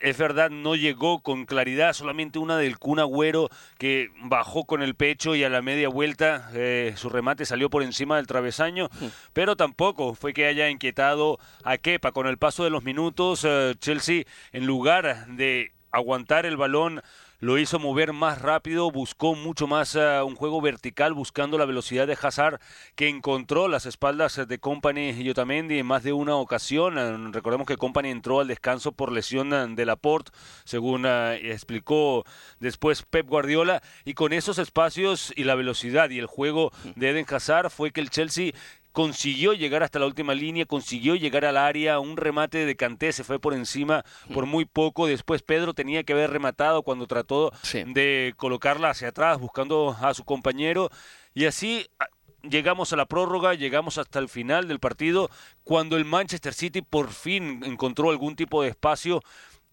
es 0.03 0.19
verdad, 0.19 0.51
no 0.51 0.75
llegó 0.75 1.21
con 1.21 1.47
claridad, 1.47 1.93
solamente 1.93 2.41
una 2.41 2.57
del 2.57 2.77
Kun 2.77 2.99
Agüero 2.99 3.49
que 3.79 4.11
bajó 4.25 4.65
con 4.65 4.83
el 4.83 4.97
pecho 4.97 5.37
y 5.37 5.45
a 5.45 5.49
la 5.49 5.63
media 5.63 5.89
vuelta 5.89 6.51
eh, 6.55 6.95
su 6.97 7.09
remate 7.09 7.47
salió 7.47 7.71
por 7.71 7.85
encima 7.85 8.17
del 8.17 8.27
travesaño, 8.27 8.89
pero 9.33 9.55
tampoco 9.57 10.15
fue 10.15 10.35
que 10.35 10.47
haya 10.47 10.69
inquietado 10.69 11.39
a 11.63 11.79
Kepa. 11.79 12.11
Con 12.11 12.27
el 12.27 12.37
paso 12.37 12.65
de 12.65 12.71
los 12.71 12.83
minutos, 12.83 13.45
eh, 13.45 13.75
Chelsea, 13.79 14.25
en 14.53 14.67
lugar 14.67 15.27
de 15.29 15.71
aguantar 15.93 16.47
el 16.47 16.57
balón, 16.57 17.01
lo 17.43 17.59
hizo 17.59 17.81
mover 17.81 18.13
más 18.13 18.41
rápido, 18.41 18.93
buscó 18.93 19.35
mucho 19.35 19.67
más 19.67 19.97
uh, 19.97 20.25
un 20.25 20.37
juego 20.37 20.61
vertical, 20.61 21.13
buscando 21.13 21.59
la 21.59 21.65
velocidad 21.65 22.07
de 22.07 22.17
Hazard, 22.23 22.61
que 22.95 23.09
encontró 23.09 23.67
las 23.67 23.85
espaldas 23.85 24.47
de 24.47 24.59
Company 24.61 25.11
y 25.11 25.29
Otamendi 25.29 25.81
en 25.81 25.87
más 25.87 26.05
de 26.05 26.13
una 26.13 26.37
ocasión. 26.37 26.97
Uh, 26.97 27.33
recordemos 27.33 27.67
que 27.67 27.77
Company 27.77 28.11
entró 28.11 28.39
al 28.39 28.47
descanso 28.47 28.93
por 28.93 29.11
lesión 29.11 29.75
de 29.75 29.85
Laporte, 29.85 30.31
según 30.63 31.05
explicó 31.05 32.25
después 32.61 33.03
Pep 33.03 33.27
Guardiola, 33.27 33.83
y 34.05 34.15
con 34.15 34.33
esos 34.33 34.61
espacios 34.61 35.33
y 35.35 35.43
la 35.43 35.57
velocidad 35.57 36.11
y 36.11 36.21
el 36.21 36.27
juego 36.27 36.71
de 36.95 37.11
Eden 37.11 37.27
Hazard 37.29 37.71
fue 37.71 37.91
que 37.91 38.01
el 38.01 38.11
Chelsea 38.11 38.53
consiguió 38.93 39.55
llegar 39.55 39.83
hasta 39.83 39.99
la 39.99 40.07
última 40.07 40.35
línea, 40.35 40.67
consiguió 40.67 41.15
llegar 41.15 41.45
al 41.45 41.57
área, 41.57 41.99
un 41.99 42.17
remate 42.17 42.67
de 42.67 42.77
Canté 42.77 43.13
se 43.13 43.25
fue 43.25 43.39
por 43.39 43.55
encima 43.55 44.05
por 44.33 44.47
muy 44.47 44.65
poco, 44.65 45.07
después 45.07 45.43
Pedro 45.43 45.75
tenía 45.75 46.05
que 46.05 46.13
haber 46.13 46.31
rematado 46.31 46.83
cuando 46.83 47.07
trató 47.07 47.53
de 47.73 48.35
colocarla 48.37 48.91
hacia 48.91 49.09
atrás 49.09 49.39
buscando 49.39 49.97
a 50.01 50.15
su 50.15 50.25
compañero 50.25 50.91
y 51.35 51.47
así 51.47 51.87
ah, 51.99 52.07
llegamos 52.43 52.93
a 52.93 52.97
la 52.97 53.07
prórroga, 53.07 53.55
llegamos 53.55 53.99
hasta 53.99 54.19
el 54.19 54.29
final 54.29 54.69
del 54.69 54.81
partido, 54.81 55.31
cuando 55.65 55.97
el 55.97 56.05
Manchester 56.05 56.55
City 56.55 56.83
por 56.83 57.11
fin 57.11 57.63
encontró 57.65 58.11
algún 58.11 58.37
tipo 58.37 58.63
de 58.63 58.69
espacio 58.69 59.23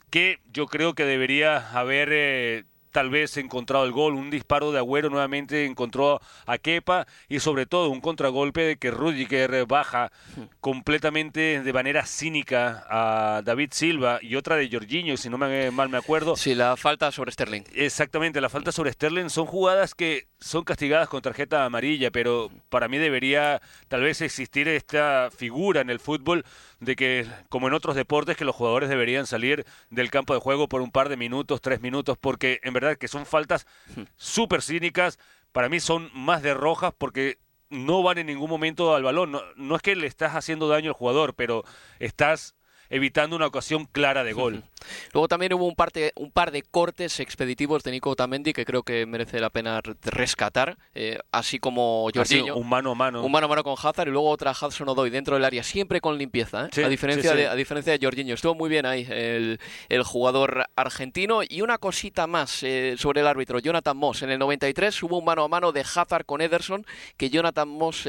que 0.10 0.40
yo 0.52 0.66
creo 0.68 0.94
que 0.94 1.06
debería 1.06 1.72
haber 1.78 2.10
eh, 2.12 2.64
tal 2.92 3.10
vez 3.10 3.38
encontrado 3.38 3.86
el 3.86 3.92
gol, 3.92 4.14
un 4.14 4.30
disparo 4.30 4.72
de 4.72 4.80
Agüero 4.80 5.10
nuevamente 5.10 5.66
encontró 5.66 6.22
a 6.46 6.58
Kepa 6.58 7.08
y 7.28 7.40
sobre 7.40 7.66
todo 7.66 7.90
un 7.90 8.02
contragolpe 8.02 8.62
de 8.62 8.78
que 8.78 8.92
Rudiger 8.92 9.66
baja 9.66 10.12
completamente 10.60 11.62
de 11.62 11.74
manera 11.74 12.06
cínica 12.06 12.86
a 12.90 13.42
David 13.44 13.70
Silva 13.72 14.20
y 14.22 14.36
otra 14.36 14.56
de 14.56 14.70
Jorginho, 14.72 15.18
si 15.18 15.30
no 15.30 15.38
me, 15.38 15.72
mal 15.72 15.90
me 15.90 15.98
acuerdo. 15.98 16.36
Sí, 16.36 16.56
la 16.56 16.76
falta 16.78 17.12
sobre 17.12 17.32
Sterling. 17.32 17.64
Exactamente, 17.74 18.42
la 18.42 18.50
falta 18.50 18.72
sobre 18.72 18.92
Sterling 18.92 19.30
son 19.30 19.46
jugadas 19.46 19.96
que 19.96 20.28
son 20.40 20.64
castigadas 20.64 21.10
con 21.10 21.22
tarjeta 21.22 21.66
amarilla, 21.66 22.12
pero 22.12 22.50
para 22.70 22.88
mí 22.88 22.98
debería 22.98 23.62
tal 23.88 24.02
vez 24.02 24.22
existir 24.22 24.68
esta 24.68 25.30
figura 25.36 25.82
en 25.82 25.90
el 25.90 26.00
fútbol 26.00 26.46
de 26.80 26.96
que, 26.96 27.28
como 27.50 27.68
en 27.68 27.74
otros 27.74 27.96
deportes, 27.96 28.38
que 28.38 28.46
los 28.46 28.56
jugadores 28.56 28.90
deberían 28.90 29.28
salir 29.28 29.66
del 29.90 30.10
campo 30.10 30.34
de 30.34 30.40
juego 30.40 30.70
por 30.70 30.82
un 30.82 30.92
par 30.92 31.10
de 31.10 31.18
minutos, 31.18 31.62
tres 31.62 31.82
minutos, 31.82 32.18
porque 32.18 32.60
en 32.64 32.74
verdad 32.80 32.98
que 32.98 33.08
son 33.08 33.26
faltas 33.26 33.68
súper 34.16 34.62
cínicas, 34.62 35.20
para 35.52 35.70
mí 35.70 35.80
son 35.80 36.10
más 36.14 36.42
de 36.42 36.54
rojas 36.54 36.94
porque 36.98 37.38
no 37.70 38.02
van 38.04 38.18
en 38.18 38.28
ningún 38.28 38.50
momento 38.50 38.96
al 38.96 39.04
balón. 39.04 39.32
No, 39.32 39.42
no 39.56 39.76
es 39.76 39.82
que 39.82 39.96
le 39.96 40.08
estás 40.08 40.36
haciendo 40.36 40.68
daño 40.68 40.90
al 40.90 40.96
jugador, 40.96 41.36
pero 41.36 41.64
estás 42.00 42.56
evitando 42.90 43.36
una 43.36 43.48
ocasión 43.48 43.86
clara 43.86 44.24
de 44.24 44.34
gol. 44.34 44.64
Luego 45.14 45.28
también 45.28 45.54
hubo 45.54 45.66
un, 45.66 45.76
parte, 45.76 46.14
un 46.16 46.32
par 46.32 46.52
de 46.52 46.64
cortes 46.64 47.20
expeditivos 47.20 47.84
de 47.84 47.92
Nico 47.92 48.10
Otamendi 48.10 48.54
que 48.54 48.66
creo 48.66 48.84
que 48.84 49.06
merece 49.06 49.40
la 49.40 49.50
pena 49.50 49.82
rescatar, 50.04 50.78
eh, 50.96 51.20
así 51.32 51.60
como 51.60 52.10
Jorginho. 52.14 52.56
un 52.56 52.68
mano 52.68 52.92
a 52.92 52.96
mano. 52.96 53.24
Un 53.24 53.32
mano 53.32 53.46
a 53.46 53.50
mano 53.50 53.64
con 53.64 53.76
Hazard 53.78 54.08
y 54.08 54.12
luego 54.12 54.30
otra 54.30 54.52
Hudson 54.52 54.90
Odoi 54.90 55.10
dentro 55.10 55.36
del 55.36 55.46
área, 55.46 55.64
siempre 55.64 56.02
con 56.02 56.18
limpieza, 56.18 56.70
¿eh? 56.76 56.84
a, 56.84 56.90
diferencia 56.90 57.34
De, 57.34 57.48
a 57.48 57.56
diferencia 57.56 57.98
de 57.98 58.06
Jorginho. 58.06 58.34
Estuvo 58.34 58.56
muy 58.56 58.70
bien 58.70 58.86
ahí 58.86 59.06
el, 59.10 59.60
el 59.90 60.04
jugador 60.04 60.66
argentino. 60.76 61.42
Y 61.48 61.62
una 61.62 61.78
cosita 61.78 62.28
más 62.28 62.64
eh, 62.64 62.96
sobre 62.98 63.22
el 63.22 63.28
árbitro, 63.28 63.60
Jonathan 63.60 63.98
Moss. 63.98 64.24
En 64.24 64.32
el 64.32 64.40
93 64.40 65.04
hubo 65.04 65.20
un 65.20 65.26
mano 65.26 65.44
a 65.44 65.48
mano 65.48 65.72
de 65.72 65.82
Hazard 65.82 66.26
con 66.26 66.42
Ederson 66.42 66.86
que 67.18 67.30
Jonathan 67.30 67.68
Moss 67.68 68.08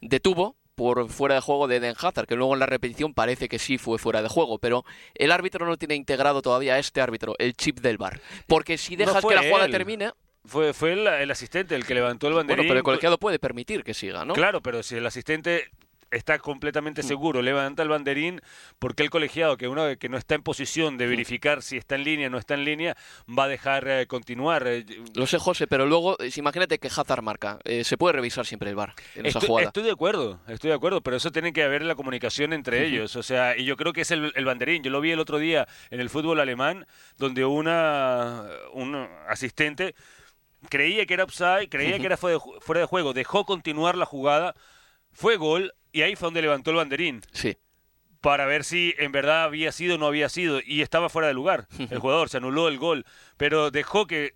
detuvo 0.00 0.56
por 0.82 1.08
fuera 1.08 1.36
de 1.36 1.40
juego 1.40 1.68
de 1.68 1.76
Eden 1.76 1.94
Hazard, 1.96 2.26
que 2.26 2.34
luego 2.34 2.54
en 2.54 2.60
la 2.60 2.66
repetición 2.66 3.14
parece 3.14 3.48
que 3.48 3.60
sí 3.60 3.78
fue 3.78 3.98
fuera 3.98 4.20
de 4.20 4.28
juego, 4.28 4.58
pero 4.58 4.84
el 5.14 5.30
árbitro 5.30 5.64
no 5.64 5.76
tiene 5.76 5.94
integrado 5.94 6.42
todavía 6.42 6.78
este 6.78 7.00
árbitro, 7.00 7.36
el 7.38 7.54
chip 7.54 7.78
del 7.80 7.98
bar. 7.98 8.20
Porque 8.48 8.76
si 8.76 8.96
dejas 8.96 9.24
que 9.24 9.34
la 9.34 9.42
jugada 9.42 9.68
termine, 9.68 10.10
fue, 10.44 10.72
fue 10.72 10.94
el, 10.94 11.30
asistente 11.30 11.76
el 11.76 11.86
que 11.86 11.94
levantó 11.94 12.26
el 12.26 12.34
banderín. 12.34 12.62
Bueno, 12.62 12.70
pero 12.70 12.78
el 12.78 12.84
colegiado 12.84 13.18
puede 13.18 13.38
permitir 13.38 13.84
que 13.84 13.94
siga, 13.94 14.24
¿no? 14.24 14.34
Claro, 14.34 14.60
pero 14.60 14.82
si 14.82 14.96
el 14.96 15.06
asistente 15.06 15.70
está 16.12 16.38
completamente 16.38 17.02
mm. 17.02 17.06
seguro, 17.06 17.42
levanta 17.42 17.82
el 17.82 17.88
banderín, 17.88 18.40
porque 18.78 19.02
el 19.02 19.10
colegiado, 19.10 19.56
que 19.56 19.68
uno 19.68 19.98
que 19.98 20.08
no 20.08 20.16
está 20.16 20.34
en 20.34 20.42
posición 20.42 20.98
de 20.98 21.06
mm. 21.06 21.10
verificar 21.10 21.62
si 21.62 21.76
está 21.76 21.96
en 21.96 22.04
línea 22.04 22.28
o 22.28 22.30
no 22.30 22.38
está 22.38 22.54
en 22.54 22.64
línea, 22.64 22.96
va 23.26 23.44
a 23.44 23.48
dejar 23.48 23.88
eh, 23.88 24.06
continuar. 24.06 24.66
Eh, 24.66 24.84
Lo 25.14 25.26
sé, 25.26 25.38
José, 25.38 25.66
pero 25.66 25.86
luego, 25.86 26.16
eh, 26.20 26.30
imagínate 26.36 26.78
que 26.78 26.88
Hazard 26.88 27.22
marca, 27.22 27.58
se 27.82 27.96
puede 27.96 28.12
revisar 28.12 28.46
siempre 28.46 28.70
el 28.70 28.76
bar 28.76 28.94
en 29.14 29.26
esa 29.26 29.40
jugada. 29.40 29.68
Estoy 29.68 29.82
de 29.82 29.90
acuerdo, 29.90 30.40
estoy 30.48 30.68
de 30.68 30.76
acuerdo, 30.76 31.00
pero 31.00 31.16
eso 31.16 31.32
tiene 31.32 31.52
que 31.52 31.62
haber 31.62 31.82
la 31.82 31.94
comunicación 31.94 32.52
entre 32.52 32.86
ellos, 32.86 33.16
o 33.16 33.22
sea, 33.22 33.56
y 33.56 33.64
yo 33.64 33.76
creo 33.76 33.92
que 33.92 34.02
es 34.02 34.10
el, 34.10 34.32
banderín. 34.44 34.82
Yo 34.82 34.90
lo 34.90 35.00
vi 35.00 35.10
el 35.10 35.20
otro 35.20 35.38
día 35.38 35.66
en 35.90 36.00
el 36.00 36.10
fútbol 36.10 36.40
alemán, 36.40 36.86
donde 37.16 37.44
una 37.44 38.44
un 38.72 39.08
asistente 39.28 39.94
creía 40.68 41.06
que 41.06 41.14
era 41.14 41.24
upside, 41.24 41.68
creía 41.68 41.98
que 41.98 42.06
era 42.06 42.16
fuera 42.16 42.80
de 42.80 42.86
juego, 42.86 43.12
dejó 43.12 43.44
continuar 43.44 43.96
la 43.96 44.04
jugada, 44.04 44.54
fue 45.12 45.36
gol 45.36 45.72
y 45.92 46.02
ahí 46.02 46.16
fue 46.16 46.26
donde 46.26 46.42
levantó 46.42 46.70
el 46.70 46.76
banderín. 46.76 47.22
Sí. 47.32 47.56
Para 48.20 48.46
ver 48.46 48.64
si 48.64 48.94
en 48.98 49.12
verdad 49.12 49.44
había 49.44 49.72
sido 49.72 49.96
o 49.96 49.98
no 49.98 50.06
había 50.06 50.28
sido. 50.28 50.60
Y 50.64 50.82
estaba 50.82 51.08
fuera 51.08 51.28
de 51.28 51.34
lugar. 51.34 51.66
El 51.90 51.98
jugador 51.98 52.28
se 52.28 52.36
anuló 52.36 52.68
el 52.68 52.78
gol. 52.78 53.04
Pero 53.36 53.70
dejó 53.70 54.06
que 54.06 54.34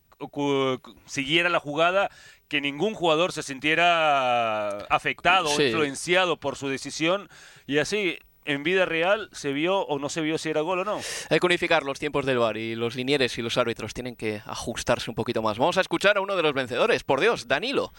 siguiera 1.06 1.48
la 1.48 1.60
jugada, 1.60 2.10
que 2.48 2.60
ningún 2.60 2.94
jugador 2.94 3.32
se 3.32 3.42
sintiera 3.42 4.78
afectado 4.86 5.50
o 5.50 5.62
influenciado 5.62 6.38
por 6.38 6.56
su 6.56 6.68
decisión. 6.68 7.28
Y 7.66 7.78
así 7.78 8.18
en 8.44 8.62
vida 8.62 8.86
real 8.86 9.28
se 9.32 9.52
vio 9.52 9.80
o 9.80 9.98
no 9.98 10.08
se 10.08 10.20
vio 10.20 10.38
si 10.38 10.48
era 10.48 10.60
gol 10.62 10.80
o 10.80 10.84
no. 10.84 11.00
Hay 11.30 11.38
que 11.38 11.46
unificar 11.46 11.82
los 11.82 11.98
tiempos 11.98 12.24
del 12.26 12.38
bar 12.38 12.56
y 12.56 12.74
los 12.74 12.94
linieres 12.94 13.36
y 13.38 13.42
los 13.42 13.58
árbitros 13.58 13.92
tienen 13.92 14.16
que 14.16 14.42
ajustarse 14.46 15.10
un 15.10 15.14
poquito 15.14 15.42
más. 15.42 15.58
Vamos 15.58 15.78
a 15.78 15.80
escuchar 15.80 16.16
a 16.16 16.20
uno 16.20 16.36
de 16.36 16.42
los 16.42 16.54
vencedores, 16.54 17.04
por 17.04 17.20
Dios, 17.20 17.48
Danilo. 17.48 17.92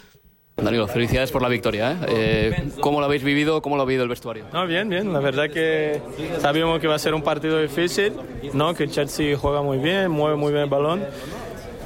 Danilo, 0.58 0.88
felicidades 0.88 1.32
por 1.32 1.44
la 1.44 1.50
victoria. 1.50 1.92
¿eh? 1.92 1.98
Eh, 2.10 2.70
¿Cómo 2.80 3.00
lo 3.00 3.06
habéis 3.06 3.24
vivido? 3.24 3.62
¿Cómo 3.62 3.76
lo 3.76 3.84
ha 3.84 3.86
vivido 3.86 4.02
el 4.02 4.10
vestuario? 4.10 4.46
No, 4.52 4.66
bien, 4.66 4.90
bien. 4.90 5.14
La 5.14 5.20
verdad 5.20 5.52
que 5.52 6.02
sabíamos 6.40 6.80
que 6.80 6.88
va 6.88 6.96
a 6.96 7.00
ser 7.00 7.14
un 7.14 7.22
partido 7.22 7.62
difícil, 7.62 8.14
¿no? 8.54 8.74
que 8.74 8.88
Chelsea 8.88 9.38
juega 9.38 9.62
muy 9.62 9.78
bien, 9.78 10.10
mueve 10.10 10.36
muy 10.36 10.52
bien 10.52 10.64
el 10.64 10.70
balón. 10.70 11.06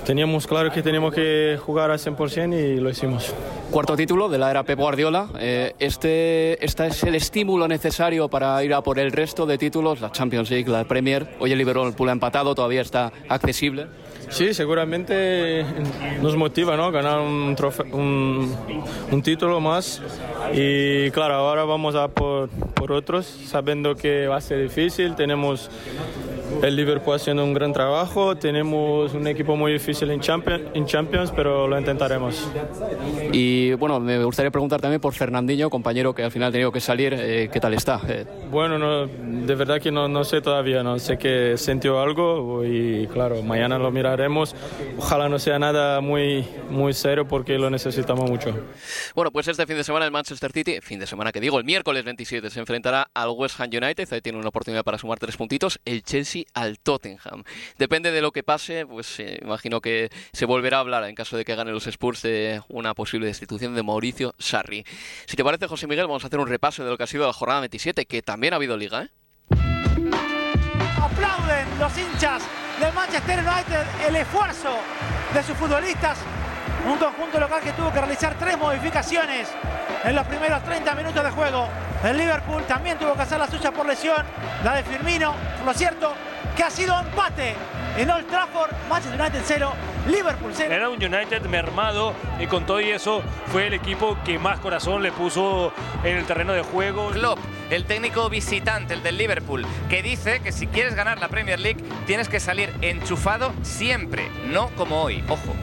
Teníamos 0.05 0.47
claro 0.47 0.71
que 0.71 0.81
teníamos 0.81 1.13
que 1.13 1.60
jugar 1.62 1.91
al 1.91 1.99
100% 1.99 2.57
y 2.57 2.79
lo 2.79 2.89
hicimos. 2.89 3.34
Cuarto 3.71 3.95
título 3.97 4.29
de 4.29 4.38
la 4.38 4.49
era 4.49 4.63
Pep 4.63 4.79
Guardiola. 4.79 5.27
Eh, 5.38 5.73
este, 5.77 6.63
¿Este 6.63 6.88
es 6.88 7.03
el 7.03 7.15
estímulo 7.15 7.67
necesario 7.67 8.29
para 8.29 8.63
ir 8.63 8.73
a 8.73 8.81
por 8.81 8.99
el 8.99 9.12
resto 9.12 9.45
de 9.45 9.57
títulos? 9.57 9.99
La 9.99 10.12
Champions 10.13 10.49
League, 10.49 10.71
la 10.71 10.86
Premier. 10.86 11.27
Hoy 11.39 11.51
el 11.51 11.57
Liverpool 11.57 12.07
ha 12.07 12.13
empatado, 12.13 12.55
todavía 12.55 12.81
está 12.81 13.12
accesible. 13.27 13.88
Sí, 14.32 14.54
seguramente 14.54 15.65
nos 16.22 16.38
motiva 16.38 16.78
¿no? 16.78 16.89
ganar 16.89 17.20
un, 17.20 17.54
un, 17.91 18.56
un, 19.12 19.22
título 19.22 19.60
más 19.60 20.02
y 20.54 21.12
claro, 21.12 21.34
ahora 21.34 21.65
vamos 21.65 21.96
a 21.96 22.08
por, 22.08 22.50
por 22.50 22.94
otros, 22.94 23.26
sabiendo 23.26 23.96
que 23.96 24.28
va 24.28 24.38
a 24.38 24.41
ser 24.41 24.62
difícil, 24.63 25.15
tenemos 25.15 25.70
el 26.62 26.76
Liverpool 26.76 27.15
haciendo 27.15 27.43
un 27.43 27.54
gran 27.54 27.74
trabajo. 27.74 28.36
Tenemos 28.36 29.13
un 29.13 29.26
equipo 29.28 29.56
muy 29.56 29.74
difícil 29.74 30.12
en 30.12 30.19
Champions, 30.19 30.63
en 30.74 30.86
Champions, 30.86 31.32
pero 31.36 31.67
lo 31.67 31.78
intentaremos. 31.78 32.47
Y 33.32 33.74
bueno, 33.74 34.00
me 34.00 34.24
gustaría 34.24 34.52
preguntar 34.52 34.80
también 34.80 35.02
por 35.02 35.13
Fernandinho, 35.13 35.69
compañero 35.69 36.13
que 36.13 36.24
al 36.24 36.32
final 36.32 36.50
ha 36.50 36.52
tenido 36.52 36.71
que 36.71 36.80
salir. 36.80 37.15
Eh, 37.17 37.50
¿Qué 37.52 37.60
tal 37.60 37.74
está? 37.74 38.02
Eh, 38.08 38.26
bueno, 38.50 38.78
no, 38.78 39.08
de 39.08 39.56
verdad 39.56 39.82
que 39.82 39.91
no, 39.91 40.08
no, 40.08 40.24
sé 40.24 40.41
todavía. 40.41 40.84
No 40.84 41.00
sé 41.00 41.17
que 41.17 41.58
sintió 41.58 42.00
algo 42.00 42.63
y 42.63 43.08
claro, 43.08 43.41
mañana 43.41 43.80
lo 43.80 43.91
miraremos. 43.91 44.56
Ojalá 44.97 45.30
no 45.30 45.39
sea 45.39 45.58
nada 45.58 46.00
muy, 46.02 46.45
muy 46.69 46.93
serio 46.93 47.28
porque 47.28 47.58
lo 47.58 47.69
necesitamos 47.69 48.30
mucho. 48.30 48.54
Bueno, 49.15 49.32
pues 49.32 49.47
este 49.47 49.65
fin 49.65 49.78
de 49.78 49.84
semana 49.84 50.06
el 50.06 50.12
Manchester 50.12 50.52
City, 50.52 50.80
fin 50.82 51.00
de 51.00 51.08
semana 51.08 51.32
que 51.32 51.39
digo, 51.39 51.58
el 51.58 51.65
miércoles 51.65 52.04
27 52.06 52.50
se 52.50 52.60
enfrentará 52.60 53.10
al 53.13 53.30
West 53.30 53.60
Ham 53.60 53.69
United. 53.71 54.08
Ahí 54.13 54.21
tiene 54.21 54.38
una 54.38 54.50
oportunidad 54.50 54.84
para 54.84 54.97
sumar 54.97 55.17
tres 55.17 55.38
puntitos. 55.38 55.80
El 55.86 56.04
Chelsea 56.04 56.43
al 56.53 56.79
Tottenham. 56.79 57.43
Depende 57.77 58.11
de 58.11 58.21
lo 58.21 58.31
que 58.31 58.43
pase, 58.43 58.85
pues 58.85 59.19
eh, 59.19 59.39
imagino 59.41 59.81
que 59.81 60.09
se 60.33 60.45
volverá 60.45 60.77
a 60.77 60.79
hablar 60.81 61.03
en 61.05 61.15
caso 61.15 61.37
de 61.37 61.45
que 61.45 61.55
gane 61.55 61.71
los 61.71 61.87
Spurs 61.87 62.21
de 62.21 62.61
una 62.67 62.93
posible 62.93 63.27
destitución 63.27 63.75
de 63.75 63.83
Mauricio 63.83 64.33
Sarri. 64.37 64.85
Si 65.25 65.35
te 65.35 65.43
parece, 65.43 65.67
José 65.67 65.87
Miguel, 65.87 66.07
vamos 66.07 66.23
a 66.23 66.27
hacer 66.27 66.39
un 66.39 66.47
repaso 66.47 66.83
de 66.83 66.89
lo 66.89 66.97
que 66.97 67.03
ha 67.03 67.07
sido 67.07 67.25
la 67.25 67.33
jornada 67.33 67.61
27, 67.61 68.05
que 68.05 68.21
también 68.21 68.53
ha 68.53 68.57
habido 68.57 68.77
liga, 68.77 69.03
¿eh? 69.03 69.09
Aplauden 71.01 71.79
los 71.79 71.97
hinchas 71.97 72.43
del 72.79 72.93
Manchester 72.93 73.39
United 73.39 74.07
el 74.07 74.15
esfuerzo 74.15 74.77
de 75.33 75.43
sus 75.43 75.57
futbolistas. 75.57 76.17
Un 76.85 76.97
conjunto 76.97 77.39
local 77.39 77.61
que 77.61 77.73
tuvo 77.73 77.91
que 77.91 77.99
realizar 77.99 78.37
tres 78.39 78.57
modificaciones 78.57 79.47
en 80.03 80.15
los 80.15 80.25
primeros 80.25 80.63
30 80.63 80.95
minutos 80.95 81.23
de 81.23 81.29
juego. 81.29 81.67
El 82.03 82.17
Liverpool 82.17 82.63
también 82.63 82.97
tuvo 82.97 83.13
que 83.13 83.21
hacer 83.21 83.37
la 83.37 83.47
suya 83.47 83.71
por 83.71 83.85
lesión, 83.85 84.25
la 84.63 84.75
de 84.75 84.83
Firmino. 84.83 85.35
Por 85.57 85.67
lo 85.67 85.73
cierto, 85.73 86.13
que 86.55 86.63
ha 86.63 86.69
sido 86.69 86.99
empate 86.99 87.55
en 87.97 88.09
Old 88.09 88.27
Trafford, 88.27 88.71
Manchester 88.89 89.19
United 89.19 89.41
0, 89.43 89.73
Liverpool 90.07 90.51
0. 90.53 90.73
Era 90.73 90.89
un 90.89 91.03
United 91.03 91.43
mermado 91.47 92.13
y 92.39 92.47
con 92.47 92.65
todo 92.65 92.81
y 92.81 92.89
eso 92.89 93.21
fue 93.47 93.67
el 93.67 93.73
equipo 93.73 94.17
que 94.23 94.39
más 94.39 94.59
corazón 94.59 95.03
le 95.03 95.11
puso 95.11 95.73
en 96.03 96.17
el 96.17 96.25
terreno 96.25 96.53
de 96.53 96.61
juego. 96.61 97.09
Klopp, 97.11 97.39
el 97.69 97.85
técnico 97.85 98.29
visitante, 98.29 98.93
el 98.93 99.03
del 99.03 99.17
Liverpool, 99.17 99.65
que 99.89 100.01
dice 100.01 100.39
que 100.41 100.51
si 100.51 100.67
quieres 100.67 100.95
ganar 100.95 101.19
la 101.19 101.27
Premier 101.27 101.59
League 101.59 101.83
tienes 102.05 102.29
que 102.29 102.39
salir 102.39 102.73
enchufado 102.81 103.53
siempre, 103.61 104.29
no 104.47 104.69
como 104.77 105.01
hoy. 105.01 105.23
Ojo. 105.27 105.53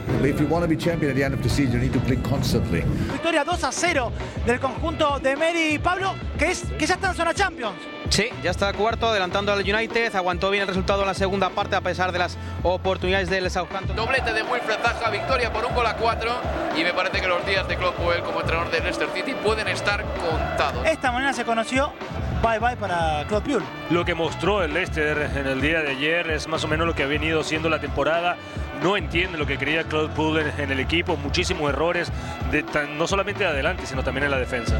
Victoria 3.11 3.43
2 3.43 3.63
a 3.63 3.71
0 3.71 4.11
del 4.45 4.59
conjunto 4.59 5.19
de 5.19 5.35
Mary 5.35 5.73
y 5.73 5.79
Pablo, 5.79 6.15
que, 6.37 6.51
es, 6.51 6.63
que 6.77 6.85
ya 6.85 6.95
está 6.95 7.09
en 7.09 7.15
zona 7.15 7.33
Champions. 7.33 7.75
Sí, 8.09 8.29
ya 8.43 8.51
está 8.51 8.73
cuarto, 8.73 9.07
adelantando 9.07 9.53
al 9.53 9.59
United, 9.59 10.15
aguantó 10.15 10.49
bien 10.49 10.63
el 10.63 10.67
resultado 10.67 11.01
en 11.01 11.07
la 11.07 11.13
segunda 11.13 11.49
parte 11.51 11.75
a 11.75 11.81
pesar 11.81 12.11
de 12.11 12.19
las 12.19 12.37
oportunidades 12.63 13.29
del 13.29 13.49
Southampton. 13.49 13.95
Doblete 13.95 14.33
de 14.33 14.43
Wilfred 14.43 14.79
Zaha, 14.81 15.09
victoria 15.09 15.53
por 15.53 15.65
un 15.65 15.75
gol 15.75 15.85
a 15.85 15.95
cuatro 15.95 16.31
y 16.75 16.83
me 16.83 16.93
parece 16.93 17.21
que 17.21 17.27
los 17.27 17.45
días 17.45 17.67
de 17.67 17.77
Klopp 17.77 17.95
como 18.25 18.41
entrenador 18.41 18.71
de 18.71 18.79
Leicester 18.79 19.09
City 19.13 19.33
pueden 19.43 19.67
estar 19.67 20.03
contados. 20.03 20.85
Esta 20.85 21.11
mañana 21.11 21.33
se 21.33 21.45
conoció 21.45 21.93
bye 22.41 22.59
bye 22.59 22.75
para 22.77 23.25
Klopp 23.27 23.45
Puel. 23.45 23.63
Lo 23.89 24.05
que 24.05 24.15
mostró 24.15 24.63
el 24.63 24.73
Leicester 24.73 25.29
en 25.35 25.47
el 25.47 25.61
día 25.61 25.81
de 25.81 25.91
ayer 25.91 26.29
es 26.31 26.47
más 26.47 26.63
o 26.63 26.67
menos 26.67 26.87
lo 26.87 26.95
que 26.95 27.03
ha 27.03 27.07
venido 27.07 27.43
siendo 27.43 27.69
la 27.69 27.79
temporada. 27.79 28.37
No 28.81 28.95
entiende 28.95 29.37
lo 29.37 29.45
que 29.45 29.57
quería 29.57 29.83
Claude 29.83 30.09
Puel 30.09 30.51
en, 30.57 30.71
el 30.71 30.79
equipo, 30.79 31.17
muchísimos 31.17 31.69
errores, 31.69 32.11
de, 32.49 32.63
no 32.97 33.07
solamente 33.07 33.43
de 33.43 33.49
adelante, 33.49 33.85
sino 33.85 34.03
también 34.03 34.25
en 34.25 34.31
la 34.31 34.39
defensa. 34.39 34.79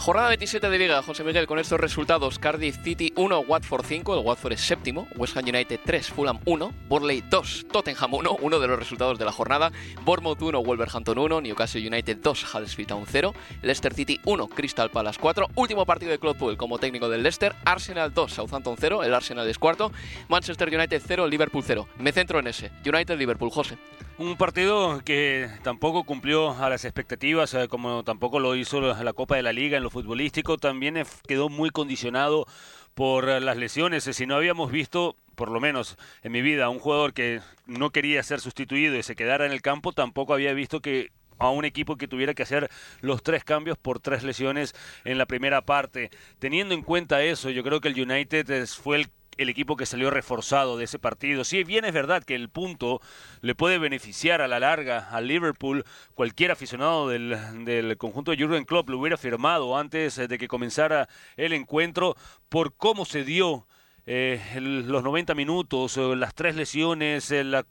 Jornada 0.00 0.28
27 0.28 0.70
de 0.70 0.78
Liga, 0.78 1.02
José 1.02 1.22
Miguel, 1.24 1.46
con 1.46 1.58
estos 1.58 1.78
resultados: 1.78 2.38
Cardiff 2.38 2.82
City 2.82 3.12
1, 3.16 3.40
Watford 3.40 3.84
5, 3.84 4.14
el 4.14 4.24
Watford 4.24 4.54
es 4.54 4.62
séptimo, 4.62 5.06
West 5.14 5.36
Ham 5.36 5.44
United 5.44 5.78
3, 5.84 6.08
Fulham 6.08 6.40
1, 6.46 6.72
Borley 6.88 7.22
2, 7.28 7.66
Tottenham 7.70 8.14
1, 8.14 8.38
uno 8.40 8.58
de 8.58 8.66
los 8.66 8.78
resultados 8.78 9.18
de 9.18 9.26
la 9.26 9.30
jornada, 9.30 9.70
Bournemouth 10.02 10.40
1, 10.40 10.62
Wolverhampton 10.62 11.18
1, 11.18 11.42
Newcastle 11.42 11.86
United 11.86 12.16
2, 12.16 12.54
Huddersfield 12.54 12.88
Town 12.88 13.04
0, 13.06 13.34
Leicester 13.60 13.92
City 13.92 14.18
1, 14.24 14.48
Crystal 14.48 14.90
Palace 14.90 15.18
4, 15.20 15.48
último 15.56 15.84
partido 15.84 16.12
de 16.12 16.18
Claude 16.18 16.38
Puel 16.38 16.56
como 16.56 16.78
técnico 16.78 17.10
del 17.10 17.22
Leicester, 17.22 17.54
Arsenal 17.66 18.14
2, 18.14 18.32
Southampton 18.32 18.76
0, 18.80 19.04
el 19.04 19.12
Arsenal 19.12 19.46
es 19.50 19.58
cuarto, 19.58 19.92
Manchester 20.30 20.74
United 20.74 21.02
0, 21.06 21.28
Liverpool 21.28 21.62
0. 21.62 21.86
Me 21.98 22.12
centro 22.12 22.38
en 22.38 22.46
ese, 22.46 22.70
United-Liverpool, 22.86 23.50
José. 23.50 23.76
Un 24.20 24.36
partido 24.36 25.00
que 25.02 25.48
tampoco 25.62 26.04
cumplió 26.04 26.50
a 26.50 26.68
las 26.68 26.84
expectativas, 26.84 27.54
eh, 27.54 27.68
como 27.68 28.04
tampoco 28.04 28.38
lo 28.38 28.54
hizo 28.54 28.80
la 28.82 29.12
Copa 29.14 29.36
de 29.36 29.42
la 29.42 29.54
Liga 29.54 29.78
en 29.78 29.82
futbolístico, 29.90 30.56
también 30.56 31.02
quedó 31.26 31.48
muy 31.48 31.70
condicionado 31.70 32.46
por 32.94 33.28
eh, 33.28 33.40
las 33.40 33.56
lesiones. 33.56 34.04
Si 34.04 34.26
no 34.26 34.36
habíamos 34.36 34.70
visto, 34.70 35.16
por 35.34 35.50
lo 35.50 35.60
menos 35.60 35.96
en 36.22 36.32
mi 36.32 36.42
vida, 36.42 36.68
un 36.68 36.78
jugador 36.78 37.12
que 37.12 37.40
no 37.66 37.90
quería 37.90 38.22
ser 38.22 38.40
sustituido 38.40 38.96
y 38.96 39.02
se 39.02 39.16
quedara 39.16 39.46
en 39.46 39.52
el 39.52 39.62
campo, 39.62 39.92
tampoco 39.92 40.34
había 40.34 40.52
visto 40.52 40.80
que 40.80 41.10
a 41.38 41.50
un 41.50 41.64
equipo 41.64 41.96
que 41.96 42.06
tuviera 42.06 42.34
que 42.34 42.42
hacer 42.42 42.70
los 43.00 43.22
tres 43.22 43.44
cambios 43.44 43.78
por 43.78 43.98
tres 43.98 44.22
lesiones 44.22 44.74
en 45.04 45.18
la 45.18 45.26
primera 45.26 45.62
parte. 45.62 46.10
Teniendo 46.38 46.74
en 46.74 46.82
cuenta 46.82 47.22
eso, 47.22 47.50
yo 47.50 47.62
creo 47.62 47.80
que 47.80 47.88
el 47.88 48.00
United 48.00 48.66
fue 48.66 48.98
el 48.98 49.08
el 49.36 49.48
equipo 49.48 49.76
que 49.76 49.86
salió 49.86 50.10
reforzado 50.10 50.76
de 50.76 50.84
ese 50.84 50.98
partido. 50.98 51.44
Si 51.44 51.64
bien 51.64 51.84
es 51.84 51.92
verdad 51.92 52.24
que 52.24 52.34
el 52.34 52.48
punto 52.48 53.00
le 53.40 53.54
puede 53.54 53.78
beneficiar 53.78 54.40
a 54.40 54.48
la 54.48 54.60
larga 54.60 55.08
al 55.10 55.26
Liverpool, 55.26 55.84
cualquier 56.14 56.50
aficionado 56.50 57.08
del, 57.08 57.96
conjunto 57.98 58.30
de 58.30 58.42
Jurgen 58.42 58.64
Klopp 58.64 58.90
lo 58.90 58.98
hubiera 58.98 59.16
firmado 59.16 59.76
antes 59.76 60.16
de 60.16 60.38
que 60.38 60.48
comenzara 60.48 61.08
el 61.36 61.52
encuentro 61.52 62.16
por 62.48 62.74
cómo 62.76 63.04
se 63.04 63.24
dio 63.24 63.66
eh, 64.06 64.40
los 64.60 65.02
90 65.02 65.34
minutos, 65.34 65.96
eh, 65.96 66.16
las 66.16 66.34
tres 66.34 66.56
lesiones, 66.56 67.30
eh, 67.30 67.44
la, 67.44 67.64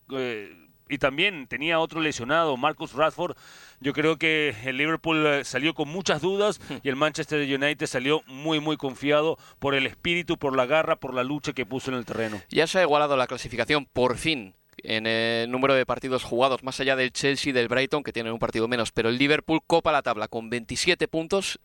y 0.89 0.97
también 0.97 1.47
tenía 1.47 1.79
otro 1.79 2.01
lesionado, 2.01 2.57
Marcus 2.57 2.93
Radford. 2.93 3.37
Yo 3.79 3.93
creo 3.93 4.17
que 4.17 4.55
el 4.65 4.77
Liverpool 4.77 5.25
eh, 5.25 5.43
salió 5.45 5.73
con 5.73 5.87
muchas 5.87 6.21
dudas 6.21 6.59
hmm. 6.69 6.77
y 6.83 6.89
el 6.89 6.95
Manchester 6.95 7.41
United 7.41 7.85
salió 7.85 8.21
muy, 8.27 8.59
muy 8.59 8.75
confiado 8.75 9.37
por 9.59 9.75
el 9.75 9.85
espíritu, 9.85 10.37
por 10.37 10.55
la 10.55 10.65
garra, 10.65 10.97
por 10.97 11.13
la 11.13 11.23
lucha 11.23 11.53
que 11.53 11.65
puso 11.65 11.91
en 11.91 11.97
el 11.97 12.05
terreno. 12.05 12.41
Ya 12.49 12.67
se 12.67 12.79
ha 12.79 12.83
igualado 12.83 13.15
la 13.15 13.27
clasificación, 13.27 13.85
por 13.85 14.17
fin 14.17 14.55
en 14.83 15.07
el 15.07 15.49
número 15.51 15.73
de 15.73 15.85
partidos 15.85 16.23
jugados, 16.23 16.63
más 16.63 16.79
allá 16.79 16.95
del 16.95 17.11
Chelsea 17.11 17.49
y 17.49 17.53
del 17.53 17.67
Brighton, 17.67 18.03
que 18.03 18.13
tienen 18.13 18.33
un 18.33 18.39
partido 18.39 18.67
menos, 18.67 18.91
pero 18.91 19.09
el 19.09 19.17
Liverpool 19.17 19.61
copa 19.65 19.91
la 19.91 20.01
tabla 20.01 20.27
con 20.27 20.49
27 20.49 21.07
puntos 21.07 21.59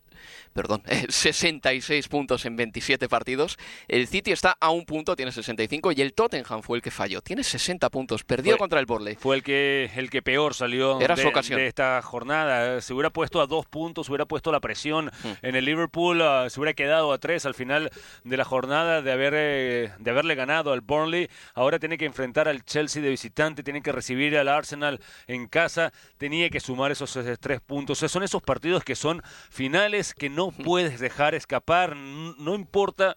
perdón, 0.53 0.81
66 1.09 2.07
puntos 2.07 2.45
en 2.45 2.55
27 2.55 3.09
partidos. 3.09 3.57
El 3.87 4.07
City 4.07 4.31
está 4.31 4.55
a 4.59 4.69
un 4.69 4.85
punto, 4.85 5.15
tiene 5.15 5.31
65, 5.31 5.91
y 5.91 6.01
el 6.01 6.13
Tottenham 6.13 6.61
fue 6.61 6.77
el 6.77 6.81
que 6.81 6.91
falló. 6.91 7.21
Tiene 7.21 7.43
60 7.43 7.89
puntos, 7.89 8.23
perdió 8.23 8.57
contra 8.57 8.79
el 8.79 8.85
Borley. 8.85 9.15
Fue 9.15 9.35
el 9.35 9.43
que, 9.43 9.91
el 9.95 10.09
que 10.09 10.21
peor 10.21 10.53
salió 10.53 10.99
Era 11.01 11.17
su 11.17 11.27
ocasión. 11.27 11.59
de 11.59 11.67
esta 11.67 12.01
jornada. 12.01 12.81
Se 12.81 12.93
hubiera 12.93 13.09
puesto 13.09 13.41
a 13.41 13.47
dos 13.47 13.65
puntos, 13.65 14.09
hubiera 14.09 14.25
puesto 14.25 14.51
la 14.51 14.59
presión 14.59 15.11
hmm. 15.23 15.31
en 15.41 15.55
el 15.55 15.65
Liverpool, 15.65 16.21
ah, 16.21 16.49
se 16.49 16.59
hubiera 16.59 16.73
quedado 16.73 17.11
a 17.11 17.17
tres 17.17 17.45
al 17.45 17.53
final 17.53 17.91
de 18.23 18.37
la 18.37 18.45
jornada 18.45 19.01
de, 19.01 19.11
haber, 19.11 19.33
eh, 19.35 19.91
de 19.99 20.11
haberle 20.11 20.35
ganado 20.35 20.71
al 20.71 20.81
Burnley. 20.81 21.29
Ahora 21.53 21.79
tiene 21.79 21.97
que 21.97 22.05
enfrentar 22.05 22.47
al 22.47 22.63
Chelsea 22.63 23.01
de 23.05 23.11
visitante, 23.11 23.63
tiene 23.63 23.81
que 23.81 23.91
recibir 23.91 24.37
al 24.37 24.47
Arsenal 24.47 24.99
en 25.27 25.47
casa, 25.47 25.93
tenía 26.17 26.49
que 26.49 26.59
sumar 26.59 26.91
esos 26.91 27.17
tres 27.39 27.61
puntos. 27.61 27.99
son 27.99 28.23
esos 28.23 28.41
partidos 28.41 28.83
que 28.83 28.95
son 28.95 29.21
finales 29.49 30.13
que 30.13 30.29
no 30.29 30.51
puedes 30.51 30.99
dejar 30.99 31.35
escapar, 31.35 31.95
no 31.95 32.55
importa 32.55 33.15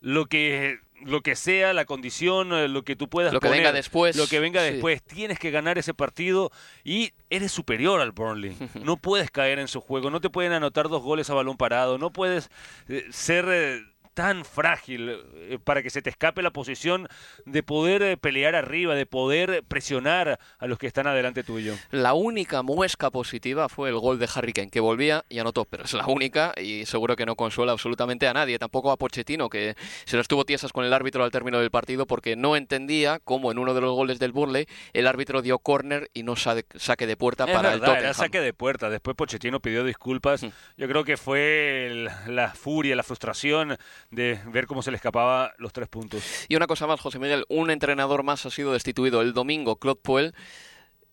lo 0.00 0.26
que 0.26 0.78
lo 1.02 1.22
que 1.22 1.36
sea 1.36 1.72
la 1.72 1.84
condición, 1.84 2.52
eh, 2.52 2.68
lo 2.68 2.82
que 2.82 2.96
tú 2.96 3.08
puedas 3.08 3.32
lo 3.32 3.40
que 3.40 3.48
venga 3.48 3.72
después, 3.72 4.16
lo 4.16 4.26
que 4.26 4.40
venga 4.40 4.62
después, 4.62 5.02
tienes 5.02 5.38
que 5.38 5.50
ganar 5.50 5.78
ese 5.78 5.94
partido 5.94 6.50
y 6.84 7.12
eres 7.30 7.52
superior 7.52 8.00
al 8.00 8.12
Burnley. 8.12 8.56
No 8.84 8.96
puedes 8.96 9.30
caer 9.30 9.58
en 9.58 9.68
su 9.68 9.80
juego, 9.80 10.10
no 10.10 10.20
te 10.20 10.30
pueden 10.30 10.52
anotar 10.52 10.88
dos 10.88 11.02
goles 11.02 11.30
a 11.30 11.34
balón 11.34 11.56
parado, 11.56 11.98
no 11.98 12.12
puedes 12.12 12.50
eh, 12.88 13.06
ser 13.10 13.46
eh, 13.48 13.82
tan 14.14 14.44
frágil 14.44 15.10
eh, 15.34 15.58
para 15.62 15.82
que 15.82 15.90
se 15.90 16.02
te 16.02 16.10
escape 16.10 16.42
la 16.42 16.50
posición 16.50 17.08
de 17.44 17.62
poder 17.62 18.02
eh, 18.02 18.16
pelear 18.16 18.54
arriba, 18.54 18.94
de 18.94 19.06
poder 19.06 19.64
presionar 19.66 20.38
a 20.58 20.66
los 20.66 20.78
que 20.78 20.86
están 20.86 21.06
adelante 21.06 21.42
tuyo. 21.42 21.74
La 21.90 22.14
única 22.14 22.62
muesca 22.62 23.10
positiva 23.10 23.68
fue 23.68 23.88
el 23.88 23.98
gol 23.98 24.18
de 24.18 24.28
Harry 24.34 24.52
Kane, 24.52 24.70
que 24.70 24.80
volvía 24.80 25.24
y 25.28 25.38
anotó, 25.38 25.64
pero 25.64 25.84
es 25.84 25.92
la 25.92 26.06
única 26.06 26.52
y 26.60 26.86
seguro 26.86 27.16
que 27.16 27.26
no 27.26 27.36
consuela 27.36 27.72
absolutamente 27.72 28.26
a 28.28 28.32
nadie, 28.32 28.58
tampoco 28.58 28.90
a 28.90 28.96
Pochettino, 28.96 29.48
que 29.48 29.74
se 30.04 30.16
lo 30.16 30.22
estuvo 30.22 30.44
tiesas 30.44 30.72
con 30.72 30.84
el 30.84 30.92
árbitro 30.92 31.24
al 31.24 31.30
término 31.30 31.60
del 31.60 31.70
partido 31.70 32.06
porque 32.06 32.36
no 32.36 32.56
entendía 32.56 33.20
cómo 33.24 33.50
en 33.52 33.58
uno 33.58 33.74
de 33.74 33.80
los 33.80 33.94
goles 33.94 34.18
del 34.18 34.32
Burley 34.32 34.66
el 34.92 35.06
árbitro 35.06 35.42
dio 35.42 35.58
córner 35.58 36.10
y 36.14 36.22
no 36.22 36.34
saque 36.36 37.06
de 37.06 37.16
puerta 37.16 37.46
para 37.46 37.72
el 37.72 37.80
Tottenham. 37.80 37.98
Era 38.00 38.14
saque 38.14 38.40
de 38.40 38.52
puerta, 38.52 38.90
después 38.90 39.16
Pochettino 39.16 39.60
pidió 39.60 39.84
disculpas. 39.84 40.42
Yo 40.76 40.88
creo 40.88 41.04
que 41.04 41.16
fue 41.16 42.08
la 42.26 42.52
furia, 42.54 42.96
la 42.96 43.02
frustración 43.02 43.78
de 44.10 44.40
ver 44.46 44.66
cómo 44.66 44.82
se 44.82 44.90
le 44.90 44.96
escapaba 44.96 45.52
los 45.58 45.72
tres 45.72 45.88
puntos. 45.88 46.22
Y 46.48 46.56
una 46.56 46.66
cosa 46.66 46.86
más, 46.86 47.00
José 47.00 47.18
Miguel, 47.18 47.44
un 47.48 47.70
entrenador 47.70 48.22
más 48.22 48.44
ha 48.46 48.50
sido 48.50 48.72
destituido 48.72 49.22
el 49.22 49.32
domingo, 49.32 49.76
Claude 49.76 50.00
Puel 50.00 50.34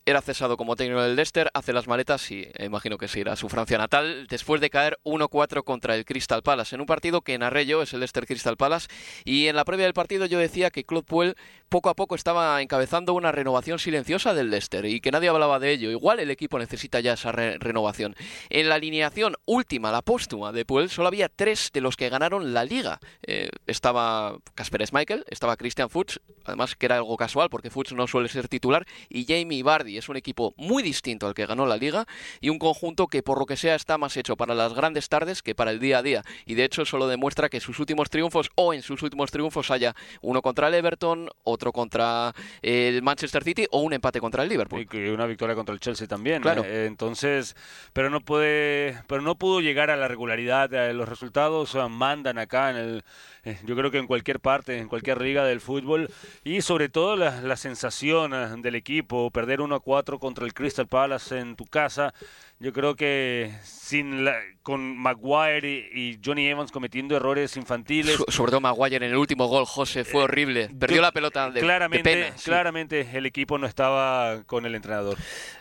era 0.08 0.22
cesado 0.22 0.56
como 0.56 0.74
técnico 0.74 1.02
del 1.02 1.16
Leicester, 1.16 1.50
hace 1.52 1.74
las 1.74 1.86
maletas 1.86 2.30
y 2.30 2.44
eh, 2.54 2.64
imagino 2.64 2.96
que 2.96 3.08
se 3.08 3.20
irá 3.20 3.34
a 3.34 3.36
su 3.36 3.50
Francia 3.50 3.76
natal 3.76 4.26
después 4.28 4.58
de 4.62 4.70
caer 4.70 4.98
1-4 5.04 5.64
contra 5.64 5.94
el 5.94 6.06
Crystal 6.06 6.42
Palace, 6.42 6.74
en 6.74 6.80
un 6.80 6.86
partido 6.86 7.20
que 7.20 7.36
narré 7.36 7.66
yo, 7.66 7.82
es 7.82 7.92
el 7.92 8.00
Leicester 8.00 8.26
Crystal 8.26 8.56
Palace, 8.56 8.88
y 9.26 9.48
en 9.48 9.56
la 9.56 9.66
previa 9.66 9.84
del 9.84 9.92
partido 9.92 10.24
yo 10.24 10.38
decía 10.38 10.70
que 10.70 10.84
Claude 10.84 11.04
Puel 11.04 11.36
poco 11.68 11.90
a 11.90 11.94
poco 11.94 12.14
estaba 12.14 12.60
encabezando 12.62 13.14
una 13.14 13.32
renovación 13.32 13.78
silenciosa 13.78 14.34
del 14.34 14.50
Leicester 14.50 14.84
y 14.86 15.00
que 15.00 15.10
nadie 15.10 15.28
hablaba 15.28 15.58
de 15.58 15.72
ello. 15.72 15.90
Igual 15.90 16.20
el 16.20 16.30
equipo 16.30 16.58
necesita 16.58 17.00
ya 17.00 17.14
esa 17.14 17.32
renovación. 17.32 18.14
En 18.50 18.68
la 18.68 18.76
alineación 18.76 19.36
última, 19.44 19.92
la 19.92 20.02
póstuma 20.02 20.52
de 20.52 20.64
Puel, 20.64 20.90
solo 20.90 21.08
había 21.08 21.28
tres 21.28 21.70
de 21.72 21.80
los 21.80 21.96
que 21.96 22.08
ganaron 22.08 22.54
la 22.54 22.64
liga. 22.64 23.00
Eh, 23.22 23.50
estaba 23.66 24.38
Casper 24.54 24.86
Schmeichel, 24.86 25.24
estaba 25.28 25.56
Christian 25.56 25.90
Fuchs, 25.90 26.20
además 26.44 26.76
que 26.76 26.86
era 26.86 26.96
algo 26.96 27.16
casual 27.16 27.50
porque 27.50 27.70
Fuchs 27.70 27.92
no 27.92 28.06
suele 28.06 28.28
ser 28.28 28.48
titular, 28.48 28.86
y 29.08 29.26
Jamie 29.26 29.62
Vardy 29.62 29.98
es 29.98 30.08
un 30.08 30.16
equipo 30.16 30.54
muy 30.56 30.82
distinto 30.82 31.26
al 31.26 31.34
que 31.34 31.46
ganó 31.46 31.66
la 31.66 31.76
liga 31.76 32.06
y 32.40 32.48
un 32.48 32.58
conjunto 32.58 33.06
que 33.06 33.22
por 33.22 33.38
lo 33.38 33.46
que 33.46 33.56
sea 33.56 33.74
está 33.74 33.98
más 33.98 34.16
hecho 34.16 34.36
para 34.36 34.54
las 34.54 34.74
grandes 34.74 35.08
tardes 35.08 35.42
que 35.42 35.54
para 35.54 35.70
el 35.70 35.80
día 35.80 35.98
a 35.98 36.02
día. 36.02 36.24
Y 36.46 36.54
de 36.54 36.64
hecho 36.64 36.84
solo 36.84 37.08
demuestra 37.08 37.48
que 37.48 37.60
sus 37.60 37.78
últimos 37.78 38.10
triunfos 38.10 38.50
o 38.54 38.72
en 38.72 38.82
sus 38.82 39.02
últimos 39.02 39.30
triunfos 39.30 39.70
haya 39.70 39.94
uno 40.22 40.42
contra 40.42 40.68
el 40.68 40.74
Everton, 40.74 41.28
otro 41.58 41.72
contra 41.72 42.32
el 42.62 43.02
Manchester 43.02 43.42
City 43.42 43.66
o 43.72 43.80
un 43.80 43.92
empate 43.92 44.20
contra 44.20 44.44
el 44.44 44.48
Liverpool. 44.48 44.86
Y 44.92 45.08
una 45.08 45.26
victoria 45.26 45.56
contra 45.56 45.72
el 45.74 45.80
Chelsea 45.80 46.06
también. 46.06 46.40
Claro. 46.40 46.62
Eh, 46.64 46.86
entonces, 46.86 47.56
pero 47.92 48.10
no 48.10 48.20
puede, 48.20 49.02
pero 49.08 49.22
no 49.22 49.34
pudo 49.34 49.60
llegar 49.60 49.90
a 49.90 49.96
la 49.96 50.06
regularidad. 50.06 50.72
Eh, 50.72 50.94
los 50.94 51.08
resultados 51.08 51.76
mandan 51.90 52.38
acá 52.38 52.70
en 52.70 52.76
el 52.76 53.04
eh, 53.44 53.58
yo 53.64 53.76
creo 53.76 53.90
que 53.90 53.98
en 53.98 54.06
cualquier 54.06 54.40
parte, 54.40 54.78
en 54.78 54.88
cualquier 54.88 55.20
liga 55.20 55.44
del 55.44 55.60
fútbol 55.60 56.10
y 56.44 56.60
sobre 56.60 56.88
todo 56.88 57.16
la, 57.16 57.40
la 57.40 57.56
sensación 57.56 58.60
del 58.60 58.74
equipo, 58.74 59.30
perder 59.30 59.60
1 59.60 59.74
a 59.74 59.80
4 59.80 60.18
contra 60.18 60.44
el 60.44 60.52
Crystal 60.52 60.86
Palace 60.86 61.38
en 61.38 61.56
tu 61.56 61.64
casa, 61.64 62.12
yo 62.60 62.72
creo 62.72 62.96
que 62.96 63.52
sin 63.62 64.24
la, 64.24 64.34
con 64.62 64.98
Maguire 64.98 65.90
y, 65.94 66.18
Johnny 66.22 66.46
Evans 66.48 66.72
cometiendo 66.72 67.16
errores 67.16 67.56
infantiles. 67.56 68.18
sobre 68.28 68.50
todo 68.50 68.60
Maguire 68.60 68.96
en 68.96 69.04
el 69.04 69.16
último 69.16 69.46
gol, 69.46 69.64
José, 69.64 70.04
fue 70.04 70.20
eh, 70.20 70.24
horrible. 70.24 70.70
Perdió 70.78 71.00
la 71.00 71.12
pelota 71.12 71.50
de, 71.50 71.60
claramente, 71.60 72.02
pena, 72.02 72.36
Claramente 72.42 73.08
el 73.14 73.26
equipo 73.26 73.58
no 73.58 73.66
estaba 73.66 74.42
con 74.44 74.66
el 74.66 74.74
entrenador. 74.74 75.16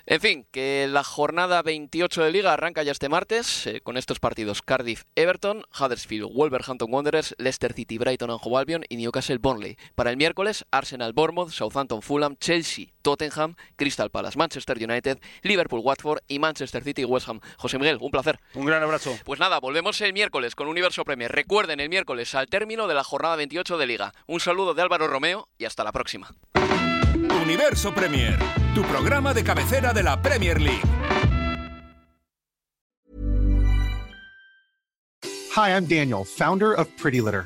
En 0.08 0.20
fin, 0.20 0.48
que 0.52 0.88
la 0.90 1.04
jornada 1.04 1.62
28 1.62 2.24
de 2.24 2.32
Liga 2.32 2.52
arranca 2.54 2.82
ya 2.82 2.92
este 2.92 3.10
martes 3.10 3.68
eh, 3.68 3.82
con 3.82 3.96
estos 3.96 4.20
partidos: 4.20 4.62
Cardiff-Everton, 4.62 5.64
Huddersfield, 5.80 6.34
Wolverhampton 6.34 6.92
Wanderers, 6.92 7.36
Leicester 7.38 7.74
City, 7.74 7.98
Brighton 7.98 8.32
and 8.32 8.40
Hove 8.42 8.58
Albion 8.58 8.84
y 8.90 8.98
Newcastle-Burnley. 8.98 9.78
Para 9.96 10.10
el 10.10 10.18
miércoles, 10.18 10.66
Arsenal-Bournemouth, 10.72 11.52
Southampton-Fulham, 11.52 12.38
Chelsea, 12.38 12.88
Tottenham, 13.08 13.56
Crystal 13.78 14.10
Palace, 14.10 14.38
Manchester 14.38 14.78
United, 14.78 15.20
Liverpool-Watford 15.43 16.24
y 16.28 16.39
Manchester 16.39 16.84
City 16.84 17.06
West 17.06 17.30
Ham. 17.30 17.39
José 17.56 17.80
Miguel, 17.80 18.00
un 18.02 18.12
placer. 18.12 18.38
Un 18.54 18.65
gran 18.65 18.84
abrazo. 18.84 19.17
Pues 19.24 19.39
nada, 19.39 19.62
volvemos 19.62 20.02
el 20.02 20.12
miércoles 20.12 20.56
con 20.56 20.67
Universo 20.67 21.06
Premier. 21.06 21.32
Recuerden 21.32 21.80
el 21.80 21.88
miércoles 21.88 22.36
al 22.36 22.48
término 22.48 22.86
de 22.86 22.96
la 22.96 23.06
jornada 23.06 23.38
28 23.38 23.78
de 23.78 23.88
Liga. 23.88 24.13
Un 24.26 24.41
saludo 24.41 24.74
de 24.74 24.82
Álvaro 24.82 25.08
Romeo 25.08 25.48
y 25.58 25.63
hasta 25.63 25.86
la 25.86 25.93
próxima. 25.93 26.36
Universo 27.41 27.93
Premier, 27.93 28.38
tu 28.76 28.82
programa 28.82 29.34
de 29.34 29.41
cabecera 29.41 29.93
de 29.93 30.04
la 30.04 30.22
Premier 30.22 30.60
League. 30.60 30.84
Hi, 35.56 35.70
I'm 35.70 35.88
Daniel, 35.88 36.26
founder 36.26 36.74
of 36.74 36.89
Pretty 37.02 37.22
Litter. 37.22 37.46